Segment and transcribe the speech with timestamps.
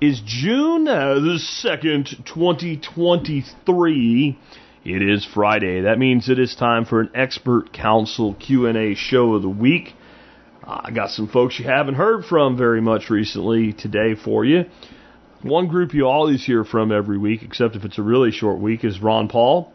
[0.00, 4.38] is June uh, the 2nd, 2023.
[4.82, 5.82] It is Friday.
[5.82, 9.92] That means it is time for an expert council Q&A show of the week.
[10.64, 14.64] I got some folks you haven't heard from very much recently today for you.
[15.42, 18.84] One group you always hear from every week, except if it's a really short week,
[18.84, 19.70] is Ron Paul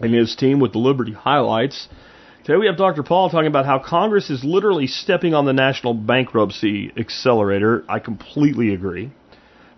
[0.00, 1.86] and his team with the Liberty Highlights.
[2.44, 3.04] Today we have Dr.
[3.04, 7.84] Paul talking about how Congress is literally stepping on the national bankruptcy accelerator.
[7.88, 9.12] I completely agree.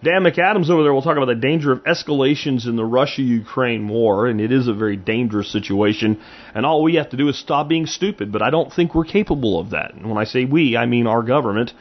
[0.03, 4.27] Dan McAdams over there will talk about the danger of escalations in the Russia-Ukraine war,
[4.27, 6.21] and it is a very dangerous situation,
[6.55, 9.05] and all we have to do is stop being stupid, but I don't think we're
[9.05, 9.95] capable of that.
[9.95, 11.73] And when I say we, I mean our government.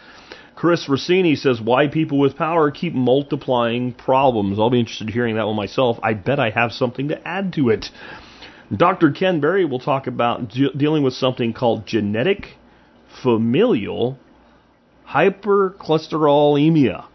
[0.56, 4.58] Chris Rossini says why people with power keep multiplying problems.
[4.58, 6.00] I'll be interested in hearing that one myself.
[6.02, 7.88] I bet I have something to add to it.
[8.76, 9.12] Dr.
[9.12, 12.56] Ken Berry will talk about de- dealing with something called genetic
[13.22, 14.18] familial
[15.10, 17.06] hypercholesterolemia.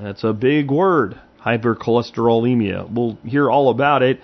[0.00, 2.88] That's a big word, hypercholesterolemia.
[2.88, 4.20] We'll hear all about it,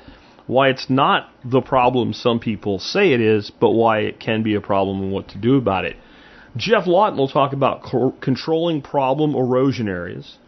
[0.47, 4.55] why it's not the problem some people say it is, but why it can be
[4.55, 5.97] a problem and what to do about it.
[6.57, 10.39] Geoff Lawton will talk about co- controlling problem erosion areas.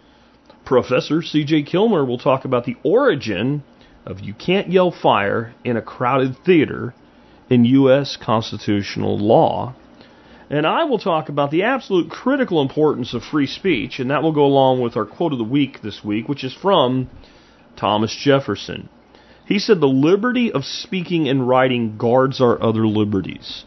[0.65, 1.65] Professor C.J.
[1.65, 3.65] Kilmer will talk about the origin
[4.05, 6.95] of You Can't Yell Fire in a Crowded Theater
[7.51, 8.17] in U.S.
[8.17, 9.75] constitutional law.
[10.49, 14.33] And I will talk about the absolute critical importance of free speech, and that will
[14.33, 17.11] go along with our quote of the week this week, which is from
[17.77, 18.89] Thomas Jefferson.
[19.45, 23.65] He said, The liberty of speaking and writing guards our other liberties.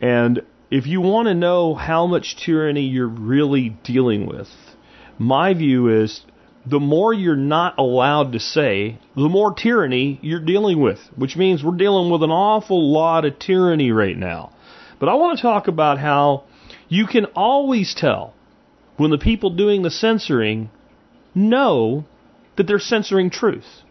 [0.00, 4.48] And if you want to know how much tyranny you're really dealing with,
[5.18, 6.22] my view is
[6.64, 11.62] the more you're not allowed to say, the more tyranny you're dealing with, which means
[11.62, 14.52] we're dealing with an awful lot of tyranny right now.
[15.02, 16.44] But I want to talk about how
[16.88, 18.34] you can always tell
[18.98, 20.70] when the people doing the censoring
[21.34, 22.04] know
[22.54, 23.82] that they're censoring truth,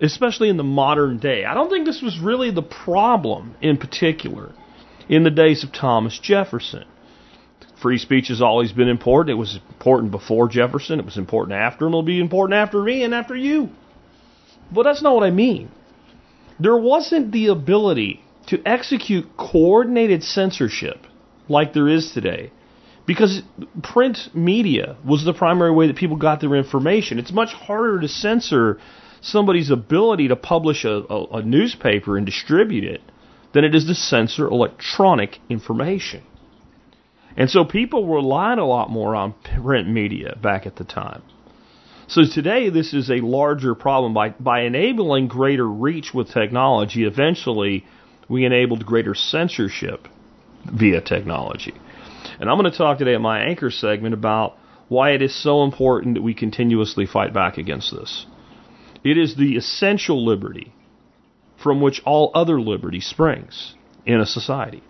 [0.00, 1.44] especially in the modern day.
[1.44, 4.50] I don't think this was really the problem in particular
[5.08, 6.86] in the days of Thomas Jefferson.
[7.80, 9.30] Free speech has always been important.
[9.30, 13.04] It was important before Jefferson, it was important after, and it'll be important after me
[13.04, 13.68] and after you.
[14.72, 15.70] But that's not what I mean.
[16.58, 21.06] There wasn't the ability to execute coordinated censorship
[21.48, 22.50] like there is today
[23.06, 23.42] because
[23.82, 27.18] print media was the primary way that people got their information.
[27.18, 28.80] It's much harder to censor
[29.20, 33.00] somebody's ability to publish a, a, a newspaper and distribute it
[33.52, 36.22] than it is to censor electronic information.
[37.36, 41.22] And so people relied a lot more on print media back at the time.
[42.08, 44.14] So today, this is a larger problem.
[44.14, 47.84] By, by enabling greater reach with technology, eventually
[48.28, 50.08] we enabled greater censorship
[50.64, 51.74] via technology.
[52.40, 54.56] And I'm going to talk today in my anchor segment about
[54.88, 58.26] why it is so important that we continuously fight back against this.
[59.04, 60.72] It is the essential liberty
[61.62, 64.82] from which all other liberty springs in a society.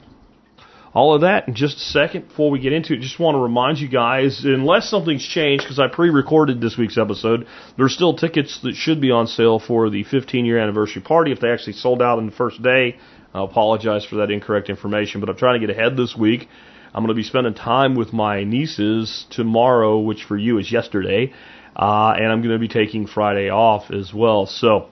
[0.93, 2.29] All of that in just a second.
[2.29, 5.79] Before we get into it, just want to remind you guys, unless something's changed, because
[5.79, 10.05] I pre-recorded this week's episode, there's still tickets that should be on sale for the
[10.05, 11.33] 15-year anniversary party.
[11.33, 12.97] If they actually sold out in the first day,
[13.37, 16.49] I apologize for that incorrect information, but I'm trying to get ahead this week.
[16.95, 21.33] I'm going to be spending time with my nieces tomorrow, which for you is yesterday,
[21.77, 24.47] uh, and I'm going to be taking Friday off as well.
[24.47, 24.89] So,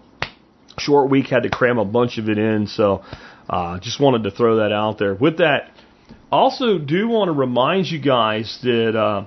[0.78, 3.02] short week, had to cram a bunch of it in, so
[3.48, 5.14] uh, just wanted to throw that out there.
[5.14, 5.70] With that,
[6.30, 9.24] also do want to remind you guys that uh,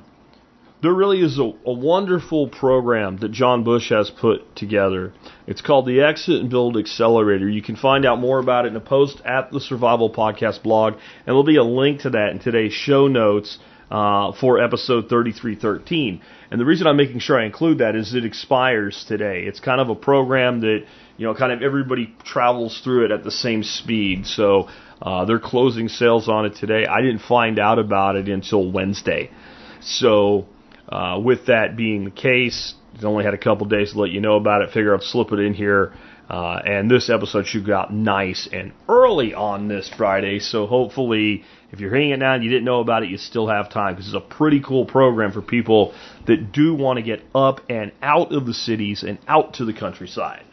[0.82, 5.14] there really is a, a, wonderful program that John Bush has put together.
[5.48, 7.50] It's called the Exit and Build Accelerator.
[7.50, 10.94] You can find out more about it in a post at the Survival Podcast blog,
[10.94, 13.58] and there'll be a link to that in today's show notes.
[13.90, 16.22] Uh, for episode 3313.
[16.52, 19.44] And the reason I'm making sure I include that is it expires today.
[19.44, 20.84] It's kind of a program that,
[21.16, 24.28] you know, kind of everybody travels through it at the same speed.
[24.28, 24.68] So
[25.02, 26.86] uh, they're closing sales on it today.
[26.86, 29.32] I didn't find out about it until Wednesday.
[29.80, 30.48] So,
[30.90, 32.74] uh, with that being the case,
[33.04, 34.72] only had a couple days to let you know about it.
[34.72, 35.94] Figure I'll slip it in here
[36.30, 40.40] Uh, and this episode should go out nice and early on this Friday.
[40.40, 43.48] So hopefully, if you're hearing it now and you didn't know about it, you still
[43.48, 45.94] have time because it's a pretty cool program for people
[46.26, 49.74] that do want to get up and out of the cities and out to the
[49.74, 50.44] countryside.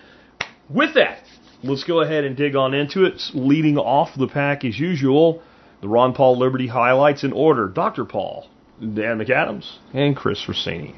[0.70, 1.24] With that,
[1.64, 3.20] let's go ahead and dig on into it.
[3.34, 5.42] Leading off the pack as usual,
[5.80, 7.66] the Ron Paul Liberty highlights in order.
[7.68, 8.04] Dr.
[8.04, 8.48] Paul,
[8.80, 10.94] Dan McAdams, and Chris Rossini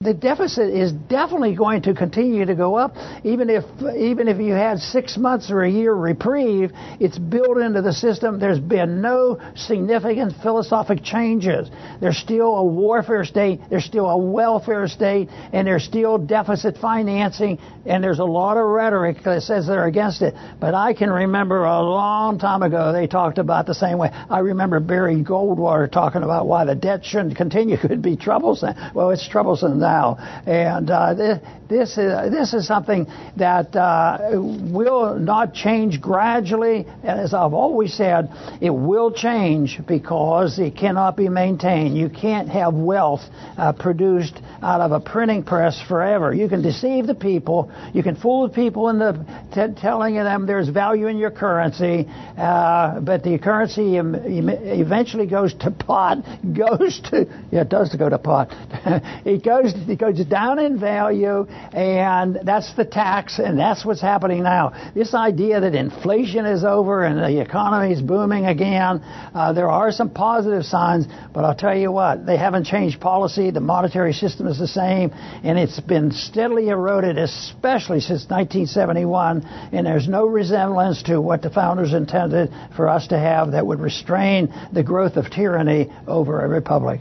[0.00, 2.94] the deficit is definitely going to continue to go up.
[3.24, 3.64] Even if
[3.96, 8.38] even if you had six months or a year reprieve it's built into the system.
[8.38, 11.68] There's been no significant philosophic changes.
[12.00, 17.58] There's still a warfare state there's still a welfare state and there's still deficit financing
[17.84, 20.32] and there's a lot of rhetoric that says they're against it.
[20.60, 24.10] But i can remember a long time ago they talked about the same way.
[24.12, 27.76] I remember barry goldwater talking about why the debt shouldn't continue.
[27.88, 28.76] Could be troublesome.
[28.94, 30.16] Well it's troublesome now.
[30.46, 31.14] And uh,
[31.68, 33.06] this, is, this is something
[33.36, 36.86] that uh, will not change gradually.
[37.02, 38.30] And as I've always said,
[38.60, 41.96] it will change because it cannot be maintained.
[41.96, 43.20] You can't have wealth
[43.56, 46.34] uh, produced out of a printing press forever.
[46.34, 47.70] You can deceive the people.
[47.92, 49.24] You can fool the people into
[49.54, 52.06] t- telling them there's value in your currency,
[52.36, 56.18] uh, but the currency eventually goes to pot,
[56.56, 58.48] goes to, yeah, it does go to pot.
[59.24, 64.42] it goes it goes down in value, and that's the tax, and that's what's happening
[64.42, 64.92] now.
[64.94, 69.92] This idea that inflation is over and the economy is booming again, uh, there are
[69.92, 73.50] some positive signs, but I'll tell you what, they haven't changed policy.
[73.50, 79.86] The monetary system is the same, and it's been steadily eroded, especially since 1971, and
[79.86, 84.52] there's no resemblance to what the founders intended for us to have that would restrain
[84.72, 87.00] the growth of tyranny over a republic.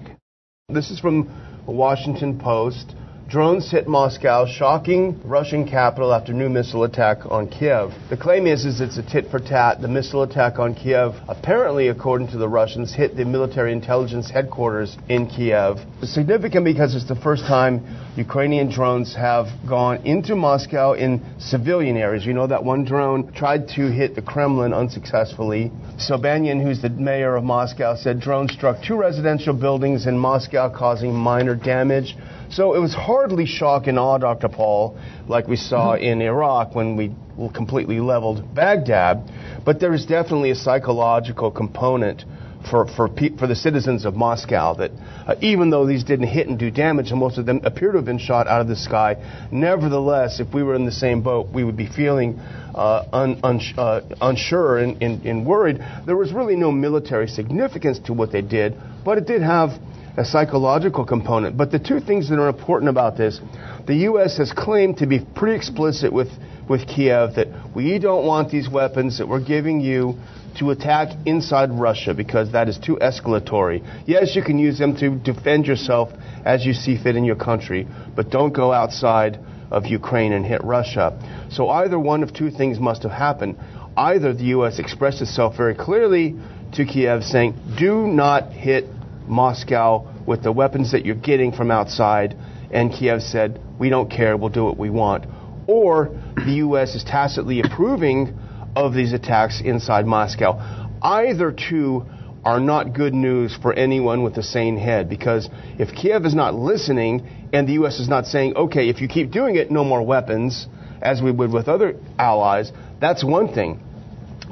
[0.70, 1.30] This is from
[1.68, 2.96] Washington Post.
[3.30, 7.92] Drones hit Moscow, shocking Russian capital after new missile attack on Kiev.
[8.10, 9.82] The claim is, is it's a tit for tat.
[9.82, 14.96] The missile attack on Kiev, apparently, according to the Russians, hit the military intelligence headquarters
[15.10, 15.76] in Kiev.
[16.02, 17.86] It's significant because it's the first time
[18.16, 22.26] Ukrainian drones have gone into Moscow in civilian areas.
[22.26, 25.70] You know that one drone tried to hit the Kremlin unsuccessfully.
[25.98, 31.14] Sobyanin, who's the mayor of Moscow, said drones struck two residential buildings in Moscow, causing
[31.14, 32.16] minor damage.
[32.50, 34.50] So it was hardly shock and awe, Dr.
[34.50, 34.98] Paul,
[35.28, 36.04] like we saw mm-hmm.
[36.04, 37.14] in Iraq when we
[37.54, 39.32] completely leveled Baghdad.
[39.66, 42.24] But there is definitely a psychological component
[42.70, 44.92] for, for, for the citizens of Moscow that
[45.26, 47.98] uh, even though these didn't hit and do damage, and most of them appear to
[47.98, 51.48] have been shot out of the sky, nevertheless, if we were in the same boat,
[51.54, 55.80] we would be feeling uh, un, un, uh, unsure and, and, and worried.
[56.06, 59.72] There was really no military significance to what they did, but it did have
[60.18, 61.56] a psychological component.
[61.56, 63.40] But the two things that are important about this,
[63.86, 64.38] the U.S.
[64.38, 66.30] has claimed to be pretty explicit with,
[66.68, 70.16] with Kiev that we don't want these weapons that we're giving you
[70.58, 73.86] to attack inside Russia because that is too escalatory.
[74.08, 76.10] Yes, you can use them to defend yourself
[76.44, 79.40] as you see fit in your country, but don't go outside
[79.70, 81.48] of Ukraine and hit Russia.
[81.52, 83.58] So either one of two things must have happened.
[83.96, 84.80] Either the U.S.
[84.80, 86.36] expressed itself very clearly
[86.74, 88.86] to Kiev saying, do not hit
[89.28, 92.36] Moscow with the weapons that you're getting from outside,
[92.72, 95.26] and Kiev said, we don't care, we'll do what we want.
[95.68, 96.96] Or the U.S.
[96.96, 98.38] is tacitly approving
[98.76, 100.54] of these attacks inside Moscow.
[101.02, 102.06] Either two
[102.44, 106.56] are not good news for anyone with a sane head because if Kiev is not
[106.56, 108.00] listening and the U.S.
[108.00, 110.68] is not saying, okay, if you keep doing it, no more weapons,
[111.02, 113.82] as we would with other allies, that's one thing.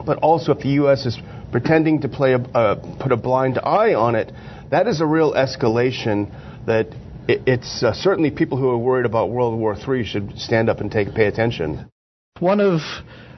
[0.05, 1.05] But also, if the U.S.
[1.05, 1.17] is
[1.51, 4.31] pretending to play a, uh, put a blind eye on it,
[4.75, 6.29] that is a real escalation
[6.65, 6.87] that
[7.29, 10.81] it, it's uh, certainly people who are worried about World War III should stand up
[10.81, 11.89] and take pay attention.
[12.39, 12.81] One of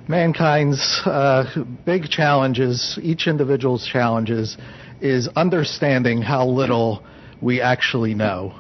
[0.08, 1.46] mankind's uh,
[1.86, 4.58] big challenges, each individual's challenges,
[5.00, 7.04] is understanding how little
[7.40, 8.60] we actually know.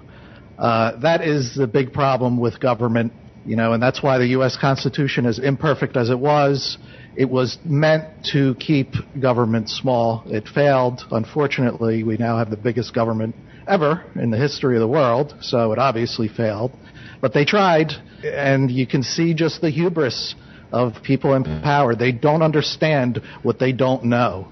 [0.59, 3.11] Uh, that is the big problem with government,
[3.43, 4.55] you know, and that's why the U.S.
[4.55, 6.77] Constitution, as imperfect as it was,
[7.17, 10.23] it was meant to keep government small.
[10.27, 11.01] It failed.
[11.11, 13.35] Unfortunately, we now have the biggest government
[13.67, 16.71] ever in the history of the world, so it obviously failed.
[17.19, 17.91] But they tried,
[18.23, 20.35] and you can see just the hubris
[20.71, 21.95] of people in power.
[21.95, 24.49] They don't understand what they don't know.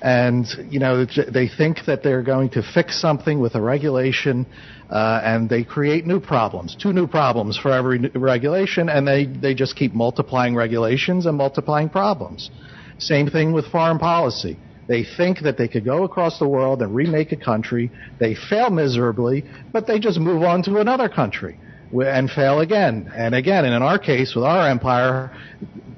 [0.00, 4.46] And, you know, they think that they're going to fix something with a regulation,
[4.90, 9.54] uh, and they create new problems, two new problems for every regulation, and they, they
[9.54, 12.50] just keep multiplying regulations and multiplying problems.
[12.98, 14.56] Same thing with foreign policy.
[14.86, 17.90] They think that they could go across the world and remake a country.
[18.18, 21.58] They fail miserably, but they just move on to another country.
[21.92, 23.64] and fail again and again.
[23.64, 25.30] And in our case, with our empire,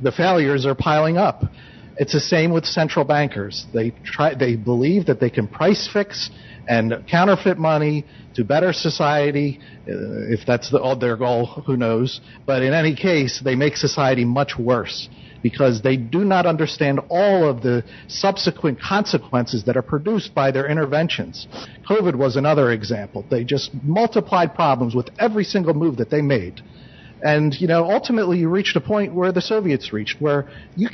[0.03, 1.43] the failures are piling up.
[2.01, 3.67] It's the same with central bankers.
[3.75, 6.31] They try, they believe that they can price fix
[6.67, 12.23] and counterfeit money to better society, uh, if that's the, their goal, who knows.
[12.47, 15.11] But in any case, they make society much worse
[15.43, 20.67] because they do not understand all of the subsequent consequences that are produced by their
[20.67, 21.47] interventions.
[21.87, 23.27] COVID was another example.
[23.31, 26.63] They just multiplied problems with every single move that they made.
[27.23, 30.89] And, you know, ultimately you reached a point where the Soviets reached, where you,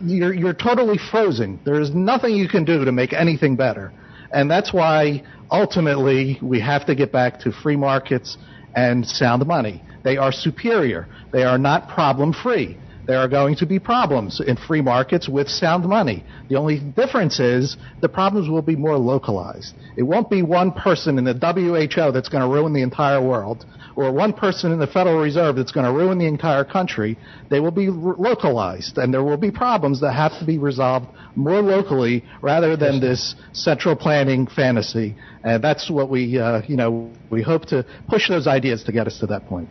[0.00, 1.60] you're, you're totally frozen.
[1.64, 3.92] There is nothing you can do to make anything better.
[4.32, 8.36] And that's why ultimately we have to get back to free markets
[8.74, 9.84] and sound money.
[10.02, 11.08] They are superior.
[11.32, 12.78] They are not problem free.
[13.06, 16.24] There are going to be problems in free markets with sound money.
[16.48, 19.74] The only difference is the problems will be more localized.
[19.96, 23.66] It won't be one person in the WHO that's going to ruin the entire world
[23.96, 27.18] or one person in the Federal Reserve that's going to ruin the entire country.
[27.50, 31.06] They will be r- localized and there will be problems that have to be resolved
[31.36, 35.14] more locally rather than this central planning fantasy.
[35.42, 39.06] And that's what we, uh, you know, we hope to push those ideas to get
[39.06, 39.68] us to that point.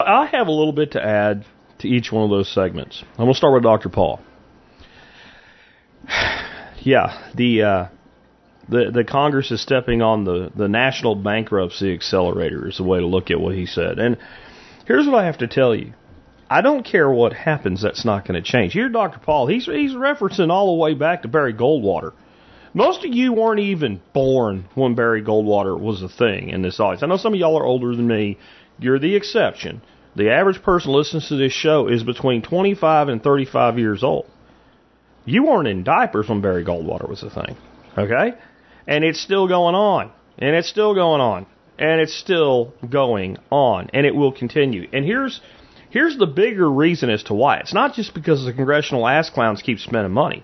[0.00, 1.44] I have a little bit to add
[1.78, 3.02] to each one of those segments.
[3.12, 3.88] I'm going to start with Dr.
[3.88, 4.20] Paul.
[6.78, 7.86] Yeah, the uh,
[8.68, 13.06] the the Congress is stepping on the the national bankruptcy accelerator is the way to
[13.06, 13.98] look at what he said.
[13.98, 14.16] And
[14.86, 15.94] here's what I have to tell you.
[16.48, 18.72] I don't care what happens, that's not going to change.
[18.72, 19.18] Here, Dr.
[19.18, 22.12] Paul, he's he's referencing all the way back to Barry Goldwater.
[22.72, 27.02] Most of you weren't even born when Barry Goldwater was a thing in this audience.
[27.02, 28.38] I know some of y'all are older than me.
[28.78, 29.80] You're the exception.
[30.16, 34.26] The average person listens to this show is between 25 and 35 years old.
[35.26, 37.56] You weren't in diapers when Barry Goldwater was a thing.
[37.98, 38.32] Okay?
[38.86, 40.10] And it's still going on.
[40.38, 41.46] And it's still going on.
[41.78, 43.90] And it's still going on.
[43.92, 44.88] And it will continue.
[44.92, 45.40] And here's
[45.90, 47.58] here's the bigger reason as to why.
[47.58, 50.42] It's not just because the congressional ass clowns keep spending money.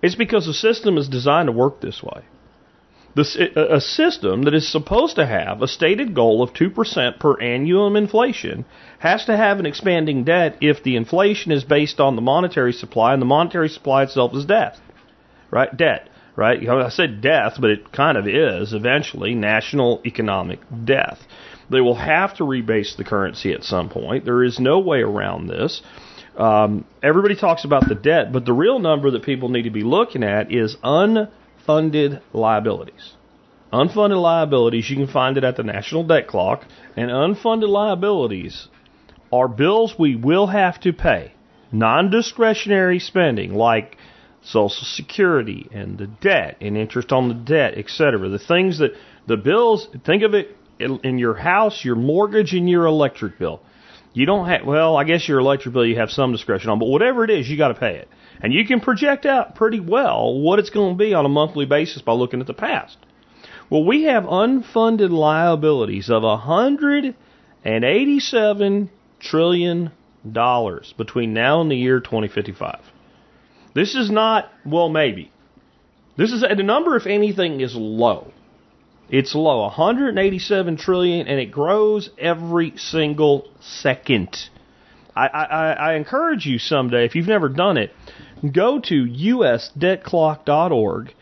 [0.00, 2.22] It's because the system is designed to work this way.
[3.18, 8.64] A system that is supposed to have a stated goal of 2% per annum inflation
[8.98, 13.12] has to have an expanding debt if the inflation is based on the monetary supply
[13.12, 14.78] and the monetary supply itself is debt.
[15.50, 15.74] Right?
[15.76, 16.08] Debt.
[16.36, 16.60] Right?
[16.60, 21.18] You know, I said death, but it kind of is eventually national economic death.
[21.70, 24.24] They will have to rebase the currency at some point.
[24.24, 25.82] There is no way around this.
[26.36, 29.82] Um, everybody talks about the debt, but the real number that people need to be
[29.82, 30.76] looking at is
[31.68, 33.14] unfunded liabilities.
[33.72, 36.64] Unfunded liabilities, you can find it at the National Debt Clock,
[36.96, 38.68] and unfunded liabilities
[39.30, 41.32] are bills we will have to pay,
[41.70, 43.96] non discretionary spending like
[44.42, 48.28] Social Security and the debt and interest on the debt, etc.
[48.30, 48.92] The things that
[49.26, 53.60] the bills, think of it in your house, your mortgage, and your electric bill.
[54.18, 56.88] You don't have, well, I guess your electric bill you have some discretion on, but
[56.88, 58.08] whatever it is, you got to pay it.
[58.42, 61.66] And you can project out pretty well what it's going to be on a monthly
[61.66, 62.96] basis by looking at the past.
[63.70, 69.92] Well, we have unfunded liabilities of 187 trillion
[70.32, 72.80] dollars between now and the year 2055.
[73.72, 75.30] This is not, well, maybe.
[76.16, 78.32] This is, the number, if anything, is low.
[79.10, 84.50] It's low, 187 trillion, and it grows every single second.
[85.16, 87.94] I, I, I encourage you someday, if you've never done it,
[88.52, 91.14] go to usdebtclock.org,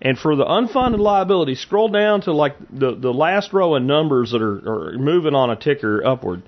[0.00, 4.30] and for the unfunded liability, scroll down to like the, the last row of numbers
[4.32, 6.42] that are, are moving on a ticker upward.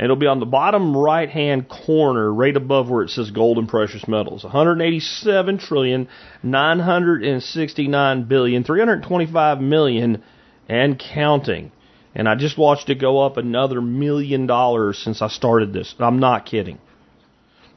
[0.00, 3.58] And it'll be on the bottom right hand corner, right above where it says gold
[3.58, 4.42] and precious metals.
[4.42, 6.08] 187 trillion,
[6.42, 10.22] 969 billion, 325 million,
[10.70, 11.70] and counting.
[12.14, 15.94] And I just watched it go up another million dollars since I started this.
[15.98, 16.78] I'm not kidding.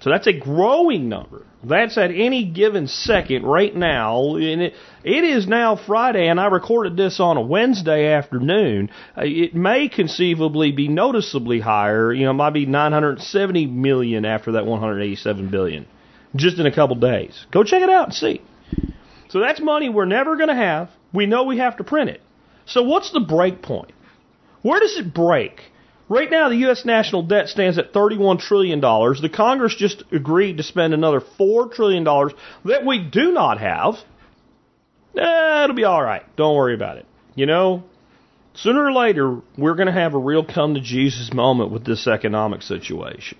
[0.03, 1.45] So that's a growing number.
[1.63, 4.35] That's at any given second right now.
[4.35, 8.89] And it, it is now Friday, and I recorded this on a Wednesday afternoon.
[9.17, 12.11] Uh, it may conceivably be noticeably higher.
[12.11, 15.87] You know, it might be 970 million after that 187 billion,
[16.35, 17.45] just in a couple days.
[17.51, 18.41] Go check it out and see.
[19.29, 20.89] So that's money we're never going to have.
[21.13, 22.19] We know we have to print it.
[22.65, 23.93] So what's the break point?
[24.63, 25.61] Where does it break?
[26.09, 26.83] Right now, the U.S.
[26.85, 28.81] national debt stands at $31 trillion.
[28.81, 33.95] The Congress just agreed to spend another $4 trillion that we do not have.
[35.17, 36.23] Eh, it'll be all right.
[36.35, 37.05] Don't worry about it.
[37.35, 37.83] You know,
[38.53, 42.05] sooner or later, we're going to have a real come to Jesus moment with this
[42.05, 43.37] economic situation.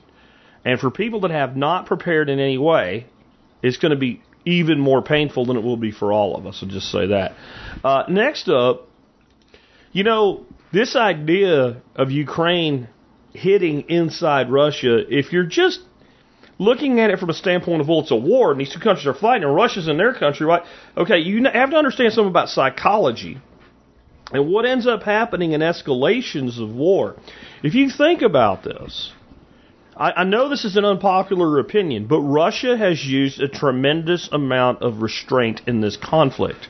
[0.66, 3.08] And for people that have not prepared in any way,
[3.62, 6.60] it's going to be even more painful than it will be for all of us.
[6.62, 7.34] I'll just say that.
[7.84, 8.88] Uh, next up,
[9.92, 12.90] you know, this idea of Ukraine
[13.32, 15.80] hitting inside Russia, if you're just
[16.58, 19.06] looking at it from a standpoint of, well, it's a war and these two countries
[19.08, 20.64] are fighting and Russia's in their country, right?
[20.98, 23.40] Okay, you have to understand something about psychology
[24.32, 27.16] and what ends up happening in escalations of war.
[27.62, 29.12] If you think about this,
[29.96, 34.82] I, I know this is an unpopular opinion, but Russia has used a tremendous amount
[34.82, 36.68] of restraint in this conflict.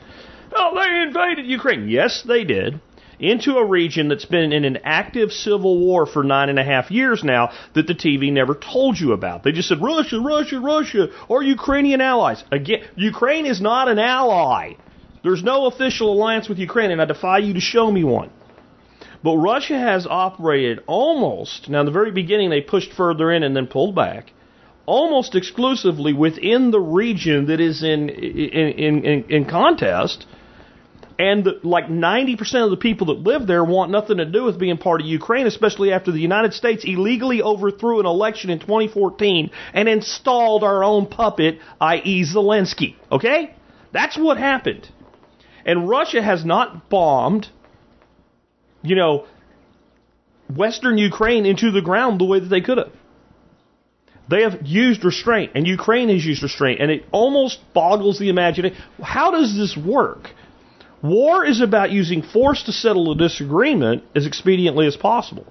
[0.54, 1.88] Oh, they invaded Ukraine.
[1.88, 2.80] Yes, they did.
[3.18, 6.90] Into a region that's been in an active civil war for nine and a half
[6.90, 9.42] years now that the TV never told you about.
[9.42, 12.42] They just said Russia, Russia, Russia, or Ukrainian allies.
[12.50, 14.74] Again, Ukraine is not an ally.
[15.22, 18.30] There's no official alliance with Ukraine, and I defy you to show me one.
[19.22, 23.56] But Russia has operated almost, now in the very beginning they pushed further in and
[23.56, 24.32] then pulled back,
[24.84, 30.26] almost exclusively within the region that is in, in, in, in contest.
[31.18, 34.58] And the, like 90% of the people that live there want nothing to do with
[34.58, 39.50] being part of Ukraine, especially after the United States illegally overthrew an election in 2014
[39.72, 42.96] and installed our own puppet, i.e., Zelensky.
[43.12, 43.54] Okay?
[43.92, 44.88] That's what happened.
[45.64, 47.48] And Russia has not bombed
[48.84, 49.26] you know,
[50.54, 52.92] Western Ukraine into the ground the way that they could have.
[54.28, 58.78] They have used restraint, and Ukraine has used restraint, and it almost boggles the imagination.
[59.02, 60.30] How does this work?
[61.04, 65.44] War is about using force to settle a disagreement as expediently as possible.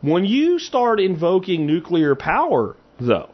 [0.00, 3.30] When you start invoking nuclear power, though,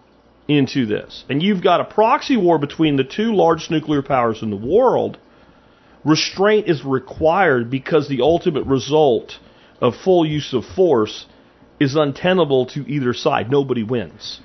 [0.49, 4.49] into this, and you've got a proxy war between the two largest nuclear powers in
[4.49, 5.19] the world,
[6.07, 9.39] restraint is required because the ultimate result
[9.83, 11.27] of full use of force
[11.79, 13.51] is untenable to either side.
[13.51, 14.41] Nobody wins.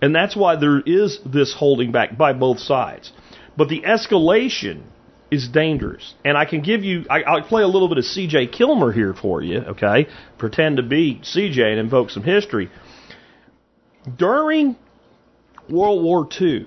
[0.00, 3.12] And that's why there is this holding back by both sides.
[3.58, 4.84] But the escalation
[5.30, 6.14] is dangerous.
[6.24, 9.14] And I can give you, I, will play a little bit of CJ Kilmer here
[9.14, 10.06] for you, okay?
[10.38, 12.70] Pretend to be CJ and invoke some history.
[14.16, 14.76] During
[15.68, 16.66] World War II,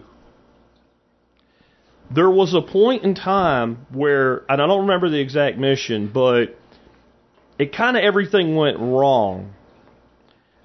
[2.13, 6.57] there was a point in time where, and I don't remember the exact mission, but
[7.57, 9.53] it kind of everything went wrong.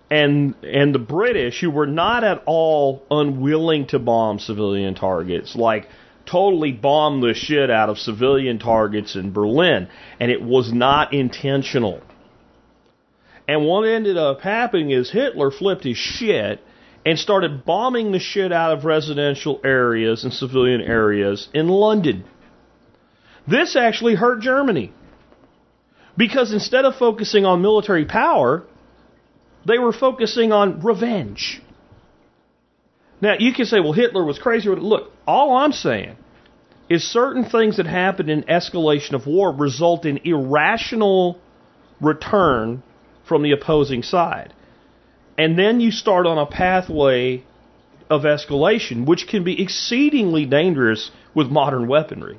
[0.08, 5.88] And and the British, who were not at all unwilling to bomb civilian targets, like
[6.26, 9.88] totally bombed the shit out of civilian targets in Berlin,
[10.20, 12.00] and it was not intentional.
[13.48, 16.60] And what ended up happening is Hitler flipped his shit
[17.04, 22.24] and started bombing the shit out of residential areas and civilian areas in London.
[23.46, 24.92] This actually hurt Germany.
[26.16, 28.64] Because instead of focusing on military power,
[29.64, 31.62] they were focusing on revenge.
[33.20, 34.68] Now, you can say, well, Hitler was crazy.
[34.68, 36.16] Look, all I'm saying
[36.88, 41.38] is certain things that happen in escalation of war result in irrational
[42.00, 42.83] return
[43.26, 44.52] from the opposing side.
[45.38, 47.44] And then you start on a pathway
[48.09, 52.38] of escalation, which can be exceedingly dangerous with modern weaponry.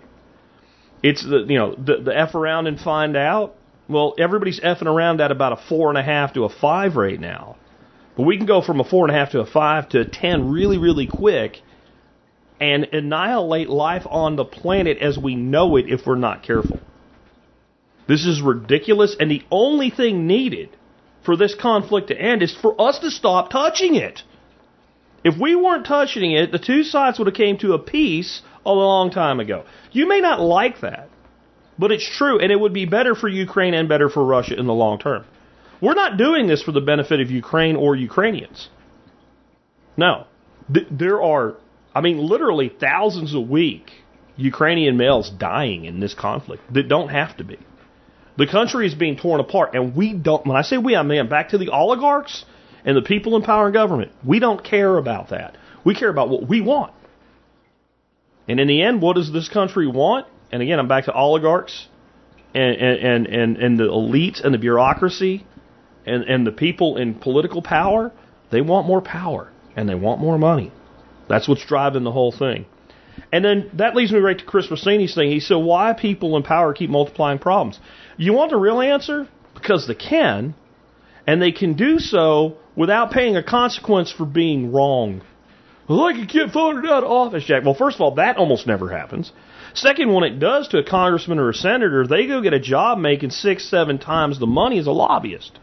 [1.03, 3.55] It's the you know the the f around and find out.
[3.89, 7.19] Well, everybody's effing around at about a four and a half to a five right
[7.19, 7.56] now,
[8.17, 10.05] but we can go from a four and a half to a five to a
[10.05, 11.61] ten really really quick,
[12.59, 16.79] and annihilate life on the planet as we know it if we're not careful.
[18.07, 20.75] This is ridiculous, and the only thing needed
[21.23, 24.23] for this conflict to end is for us to stop touching it.
[25.23, 28.71] If we weren't touching it, the two sides would have came to a peace a
[28.71, 29.65] long time ago.
[29.91, 31.09] You may not like that,
[31.77, 34.67] but it's true, and it would be better for Ukraine and better for Russia in
[34.67, 35.25] the long term.
[35.81, 38.69] We're not doing this for the benefit of Ukraine or Ukrainians.
[39.95, 40.25] No.
[40.69, 41.55] There are,
[41.93, 43.91] I mean, literally thousands a week
[44.35, 47.57] Ukrainian males dying in this conflict that don't have to be.
[48.37, 50.45] The country is being torn apart, and we don't.
[50.45, 52.45] When I say we, I mean back to the oligarchs
[52.85, 54.11] and the people in power and government.
[54.23, 55.57] We don't care about that.
[55.83, 56.93] We care about what we want.
[58.47, 60.27] And in the end, what does this country want?
[60.51, 61.87] And again, I'm back to oligarchs
[62.53, 65.45] and and and and the elites and the bureaucracy
[66.07, 68.11] and and the people in political power.
[68.49, 70.71] They want more power and they want more money.
[71.27, 72.65] That's what's driving the whole thing.
[73.31, 75.29] And then that leads me right to Chris Rossini's thing.
[75.29, 77.79] He said, why people in power keep multiplying problems?
[78.15, 79.27] You want the real answer?
[79.53, 80.55] Because they can,
[81.25, 85.21] and they can do so without paying a consequence for being wrong.
[85.89, 87.63] I can get voted out of office, Jack.
[87.63, 89.31] Well, first of all, that almost never happens.
[89.73, 92.97] Second, when it does to a congressman or a senator, they go get a job
[92.97, 95.59] making six, seven times the money as a lobbyist.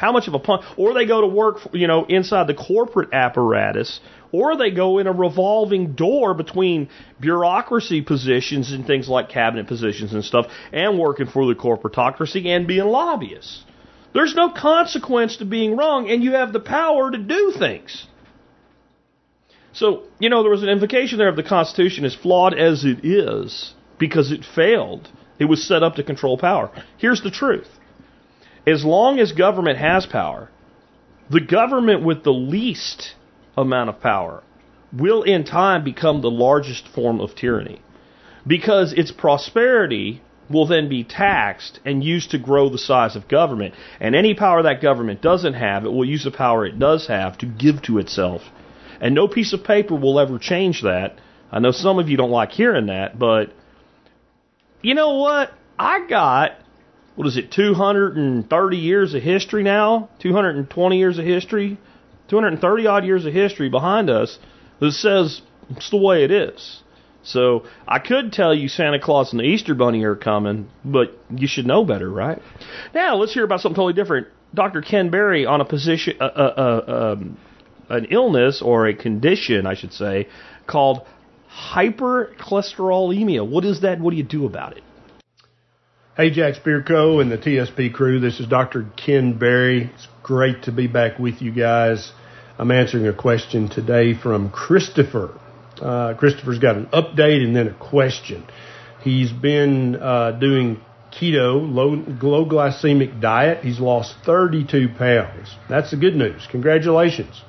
[0.00, 0.64] How much of a pun?
[0.78, 4.00] Or they go to work, you know, inside the corporate apparatus
[4.32, 6.88] or they go in a revolving door between
[7.20, 12.66] bureaucracy positions and things like cabinet positions and stuff, and working for the corporatocracy and
[12.66, 13.64] being lobbyists.
[14.14, 18.06] There's no consequence to being wrong, and you have the power to do things.
[19.72, 23.04] So, you know, there was an invocation there of the Constitution, as flawed as it
[23.04, 25.08] is, because it failed.
[25.38, 26.70] It was set up to control power.
[26.98, 27.68] Here's the truth
[28.66, 30.50] as long as government has power,
[31.30, 33.14] the government with the least
[33.56, 34.42] amount of power
[34.92, 37.80] will in time become the largest form of tyranny.
[38.46, 43.74] Because its prosperity will then be taxed and used to grow the size of government.
[44.00, 47.38] And any power that government doesn't have, it will use the power it does have
[47.38, 48.42] to give to itself.
[49.00, 51.18] And no piece of paper will ever change that.
[51.52, 53.52] I know some of you don't like hearing that, but
[54.82, 55.52] you know what?
[55.78, 56.52] I got,
[57.16, 60.08] what is it, 230 years of history now?
[60.20, 61.78] 220 years of history?
[62.28, 64.38] 230 odd years of history behind us
[64.78, 66.82] that says it's the way it is.
[67.22, 71.46] So I could tell you Santa Claus and the Easter Bunny are coming, but you
[71.46, 72.40] should know better, right?
[72.94, 74.28] Now let's hear about something totally different.
[74.54, 74.80] Dr.
[74.80, 77.36] Ken Berry on a position, uh, uh, uh, um,
[77.88, 80.28] an illness or a condition, I should say,
[80.66, 81.06] called
[81.72, 83.46] hypercholesterolemia.
[83.46, 84.00] What is that?
[84.00, 84.82] What do you do about it?
[86.20, 88.20] Hey, Jack Spirko and the TSP crew.
[88.20, 88.84] This is Dr.
[88.94, 89.90] Ken Berry.
[89.94, 92.12] It's great to be back with you guys.
[92.58, 95.30] I'm answering a question today from Christopher.
[95.80, 98.44] Uh, Christopher's got an update and then a question.
[99.00, 103.64] He's been uh, doing keto, low, low glycemic diet.
[103.64, 105.56] He's lost 32 pounds.
[105.70, 106.46] That's the good news.
[106.50, 107.40] Congratulations,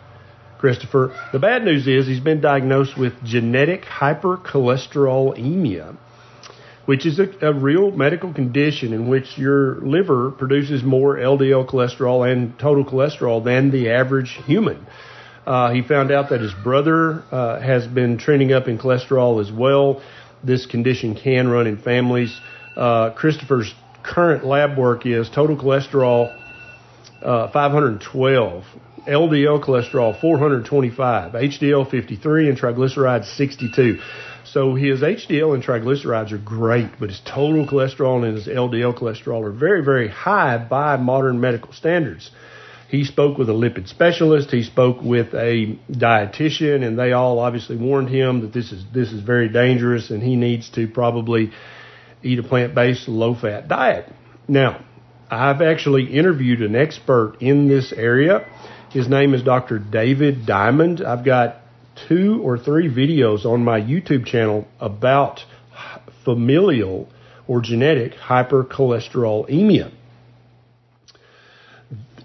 [0.59, 1.13] Christopher.
[1.33, 5.97] The bad news is he's been diagnosed with genetic hypercholesterolemia,
[6.85, 12.29] which is a, a real medical condition in which your liver produces more LDL cholesterol
[12.29, 14.85] and total cholesterol than the average human.
[15.45, 19.51] Uh, he found out that his brother uh, has been trending up in cholesterol as
[19.51, 20.01] well.
[20.43, 22.39] This condition can run in families.
[22.75, 26.35] Uh, Christopher's current lab work is total cholesterol
[27.23, 28.63] uh, 512,
[29.07, 33.99] LDL cholesterol 425, HDL 53, and triglycerides 62.
[34.51, 39.45] So his HDL and triglycerides are great, but his total cholesterol and his LDL cholesterol
[39.45, 42.29] are very, very high by modern medical standards.
[42.89, 44.51] He spoke with a lipid specialist.
[44.51, 49.13] He spoke with a dietitian, and they all obviously warned him that this is this
[49.13, 51.51] is very dangerous, and he needs to probably
[52.21, 54.11] eat a plant-based, low-fat diet.
[54.49, 54.83] Now,
[55.29, 58.45] I've actually interviewed an expert in this area.
[58.91, 59.79] His name is Dr.
[59.79, 61.01] David Diamond.
[61.01, 61.60] I've got
[62.07, 65.41] two or three videos on my YouTube channel about
[66.23, 67.07] familial
[67.47, 69.91] or genetic hypercholesterolemia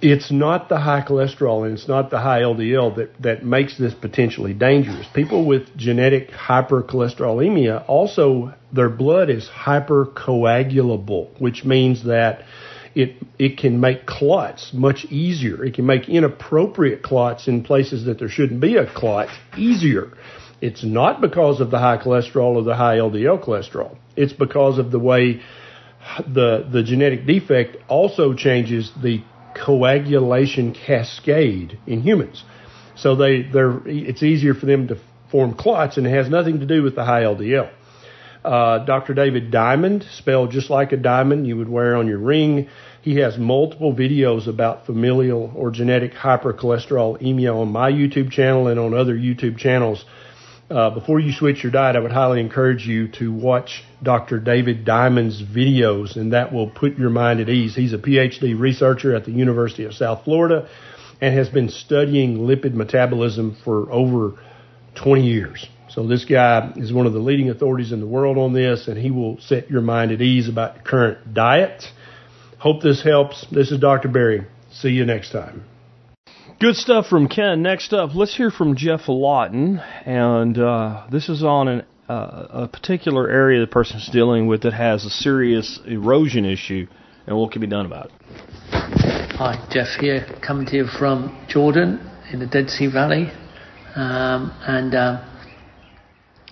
[0.03, 3.95] it's not the high cholesterol and it's not the high LDL that, that makes this
[3.95, 5.07] potentially dangerous.
[5.15, 12.45] People with genetic hypercholesterolemia also, their blood is hypercoagulable, which means that
[12.96, 15.62] it, it can make clots much easier.
[15.62, 20.14] It can make inappropriate clots in places that there shouldn't be a clot easier.
[20.62, 23.98] It's not because of the high cholesterol or the high LDL cholesterol.
[24.16, 25.42] It's because of the way
[26.26, 29.22] the, the genetic defect also changes the
[29.54, 32.44] coagulation cascade in humans.
[32.94, 34.98] So they, they're, it's easier for them to
[35.30, 37.70] form clots, and it has nothing to do with the high LDL.
[38.46, 39.12] Uh, Dr.
[39.12, 42.68] David Diamond, spelled just like a diamond you would wear on your ring.
[43.02, 48.94] He has multiple videos about familial or genetic hypercholesterolemia on my YouTube channel and on
[48.94, 50.04] other YouTube channels
[50.70, 54.40] uh, before you switch your diet, I would highly encourage you to watch Dr.
[54.40, 57.76] David Diamond's videos, and that will put your mind at ease.
[57.76, 60.68] He's a PhD researcher at the University of South Florida
[61.20, 64.38] and has been studying lipid metabolism for over
[64.96, 65.66] 20 years.
[65.96, 68.98] So this guy is one of the leading authorities in the world on this, and
[68.98, 71.85] he will set your mind at ease about the current diet.
[72.59, 73.46] Hope this helps.
[73.50, 74.09] This is Dr.
[74.09, 74.46] Berry.
[74.70, 75.64] See you next time.
[76.61, 77.62] Good stuff from Ken.
[77.62, 82.68] Next up, let's hear from Geoff Lawton, and uh, this is on an, uh, a
[82.68, 86.87] particular area the person's dealing with that has a serious erosion issue,
[87.26, 88.12] and what can be done about it.
[88.70, 93.30] Hi, Geoff here, coming to you from Jordan in the Dead Sea Valley,
[93.94, 95.36] um, and uh,